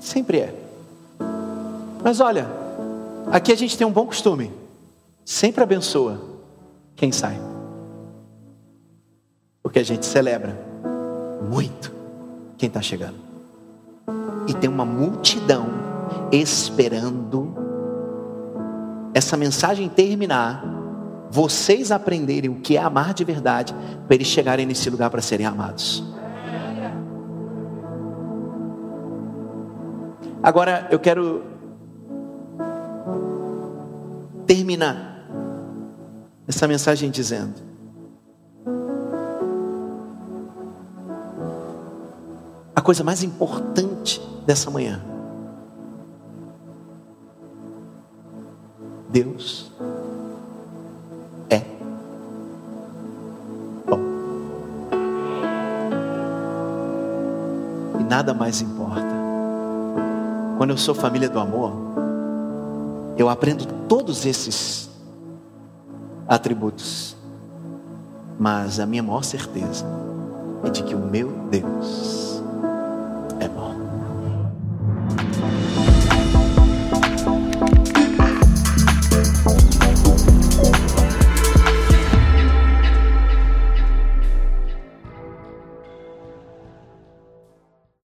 Sempre 0.00 0.38
é. 0.38 0.54
Mas 2.02 2.20
olha, 2.20 2.46
aqui 3.30 3.52
a 3.52 3.56
gente 3.56 3.76
tem 3.76 3.86
um 3.86 3.92
bom 3.92 4.06
costume. 4.06 4.50
Sempre 5.24 5.62
abençoa 5.62 6.20
quem 6.94 7.12
sai. 7.12 7.38
Porque 9.62 9.80
a 9.80 9.84
gente 9.84 10.06
celebra 10.06 10.65
muito 11.42 11.92
quem 12.56 12.68
está 12.68 12.80
chegando. 12.80 13.16
E 14.48 14.54
tem 14.54 14.70
uma 14.70 14.84
multidão 14.84 15.66
esperando 16.30 17.54
essa 19.12 19.36
mensagem 19.36 19.88
terminar, 19.88 20.62
vocês 21.30 21.90
aprenderem 21.90 22.50
o 22.50 22.56
que 22.56 22.76
é 22.76 22.80
amar 22.80 23.14
de 23.14 23.24
verdade, 23.24 23.74
para 24.06 24.14
eles 24.14 24.26
chegarem 24.26 24.66
nesse 24.66 24.88
lugar 24.90 25.10
para 25.10 25.22
serem 25.22 25.46
amados. 25.46 26.04
Agora 30.42 30.86
eu 30.90 30.98
quero 30.98 31.42
terminar 34.46 35.26
essa 36.46 36.68
mensagem 36.68 37.10
dizendo: 37.10 37.54
coisa 42.86 43.02
mais 43.02 43.24
importante 43.24 44.22
dessa 44.46 44.70
manhã. 44.70 45.02
Deus 49.08 49.72
é 51.50 51.62
bom. 53.88 53.98
E 57.98 58.04
nada 58.04 58.32
mais 58.32 58.60
importa. 58.60 59.02
Quando 60.56 60.70
eu 60.70 60.78
sou 60.78 60.94
família 60.94 61.28
do 61.28 61.40
amor, 61.40 61.72
eu 63.18 63.28
aprendo 63.28 63.66
todos 63.88 64.24
esses 64.24 64.88
atributos. 66.28 67.16
Mas 68.38 68.78
a 68.78 68.86
minha 68.86 69.02
maior 69.02 69.24
certeza 69.24 69.84
é 70.62 70.70
de 70.70 70.84
que 70.84 70.94
o 70.94 71.00
meu 71.00 71.32
Deus 71.50 72.25